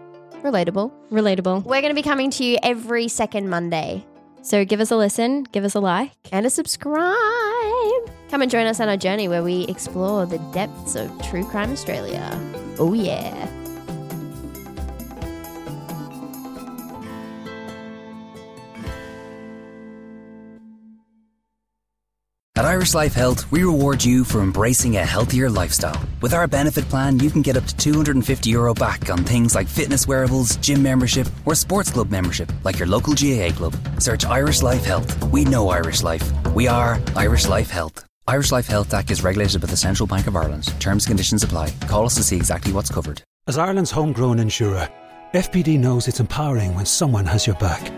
relatable. 0.44 0.92
Relatable. 1.10 1.64
We're 1.64 1.82
going 1.82 1.90
to 1.90 1.96
be 1.96 2.04
coming 2.04 2.30
to 2.32 2.44
you 2.44 2.58
every 2.62 3.08
second 3.08 3.50
Monday 3.50 4.06
So 4.44 4.66
give 4.66 4.82
us 4.82 4.92
a 4.92 4.98
listen, 4.98 5.44
give 5.54 5.64
us 5.64 5.74
a 5.74 5.80
like. 5.80 6.12
and 6.34 6.46
a 6.46 6.50
subscribe. 6.50 7.14
Come 8.30 8.42
and 8.42 8.52
join 8.52 8.66
us 8.68 8.82
on 8.82 8.90
our 8.90 8.98
journey 8.98 9.30
where 9.30 9.42
we 9.42 9.64
explore 9.68 10.26
the 10.26 10.40
depths 10.52 10.96
of 10.96 11.10
true 11.24 11.46
crime 11.46 11.72
Australia. 11.72 12.30
Oh, 12.78 12.94
yeah. 12.94 13.63
At 22.56 22.66
Irish 22.66 22.94
Life 22.94 23.16
Health, 23.16 23.52
we 23.52 23.64
reward 23.64 24.06
you 24.06 24.24
for 24.24 24.42
embracing 24.42 24.98
a 24.98 25.04
healthier 25.04 25.50
lifestyle. 25.50 26.00
With 26.22 26.36
our 26.36 26.46
benefit 26.48 26.88
plan, 26.88 27.18
you 27.18 27.32
can 27.32 27.42
get 27.42 27.58
up 27.58 27.66
to 27.66 27.76
250 27.76 28.50
euro 28.52 28.76
back 28.76 29.10
on 29.10 29.24
things 29.24 29.56
like 29.56 29.68
fitness 29.68 30.08
wearables, 30.08 30.58
gym 30.58 30.84
membership, 30.84 31.28
or 31.48 31.56
sports 31.56 31.90
club 31.90 32.12
membership, 32.12 32.52
like 32.64 32.78
your 32.78 32.88
local 32.88 33.16
GAA 33.16 33.50
club. 33.56 33.76
Search 34.00 34.26
Irish 34.26 34.62
Life 34.62 34.86
Health. 34.86 35.12
We 35.32 35.46
know 35.46 35.70
Irish 35.70 36.04
Life. 36.04 36.32
We 36.54 36.68
are 36.68 37.02
Irish 37.16 37.48
Life 37.48 37.72
Health. 37.72 38.06
Irish 38.28 38.52
Life 38.52 38.68
Health 38.68 38.90
DAC 38.90 39.10
is 39.10 39.24
regulated 39.24 39.60
by 39.60 39.68
the 39.68 39.76
Central 39.76 40.06
Bank 40.06 40.28
of 40.28 40.36
Ireland. 40.36 40.80
Terms 40.80 41.06
and 41.06 41.10
conditions 41.10 41.42
apply. 41.42 41.72
Call 41.88 42.06
us 42.06 42.16
to 42.18 42.24
see 42.24 42.36
exactly 42.36 42.72
what's 42.72 42.92
covered. 42.92 43.24
As 43.48 43.58
Ireland's 43.58 43.90
homegrown 43.90 44.38
insurer, 44.38 44.88
FBD 45.34 45.80
knows 45.80 46.08
it's 46.08 46.20
empowering 46.20 46.76
when 46.76 46.86
someone 46.86 47.26
has 47.26 47.48
your 47.48 47.56
back. 47.56 47.92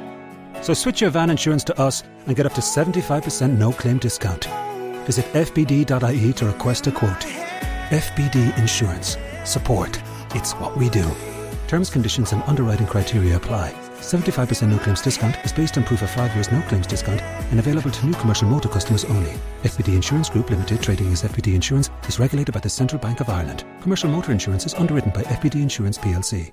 So 0.65 0.73
switch 0.73 0.99
your 0.99 1.11
van 1.11 1.29
insurance 1.29 1.63
to 1.65 1.79
us 1.79 2.01
and 2.25 2.35
get 2.35 2.47
up 2.47 2.53
to 2.53 2.61
75% 2.61 3.55
no 3.55 3.71
claim 3.71 3.99
discount. 3.99 4.45
Visit 5.05 5.25
fbd.ie 5.33 6.33
to 6.33 6.45
request 6.47 6.87
a 6.87 6.91
quote. 6.91 7.21
FBD 7.91 8.57
Insurance. 8.57 9.15
Support. 9.43 10.01
It's 10.31 10.53
what 10.53 10.75
we 10.75 10.89
do. 10.89 11.05
Terms, 11.67 11.91
conditions, 11.91 12.31
and 12.31 12.41
underwriting 12.47 12.87
criteria 12.87 13.35
apply. 13.35 13.75
75% 13.99 14.69
no 14.69 14.79
claims 14.79 15.03
discount 15.03 15.37
is 15.45 15.53
based 15.53 15.77
on 15.77 15.83
proof 15.83 16.01
of 16.01 16.09
5 16.09 16.33
years 16.33 16.51
no 16.51 16.63
claims 16.63 16.87
discount 16.87 17.21
and 17.21 17.59
available 17.59 17.91
to 17.91 18.05
new 18.07 18.13
commercial 18.13 18.49
motor 18.49 18.67
customers 18.67 19.05
only. 19.05 19.33
FBD 19.61 19.93
Insurance 19.93 20.31
Group 20.31 20.49
Limited, 20.49 20.81
trading 20.81 21.11
as 21.11 21.21
FBD 21.21 21.53
Insurance, 21.53 21.91
is 22.07 22.17
regulated 22.19 22.55
by 22.55 22.59
the 22.59 22.69
Central 22.69 22.99
Bank 22.99 23.19
of 23.19 23.29
Ireland. 23.29 23.65
Commercial 23.81 24.09
motor 24.09 24.31
insurance 24.31 24.65
is 24.65 24.73
underwritten 24.73 25.11
by 25.11 25.21
FBD 25.21 25.61
Insurance 25.61 25.99
plc. 25.99 26.51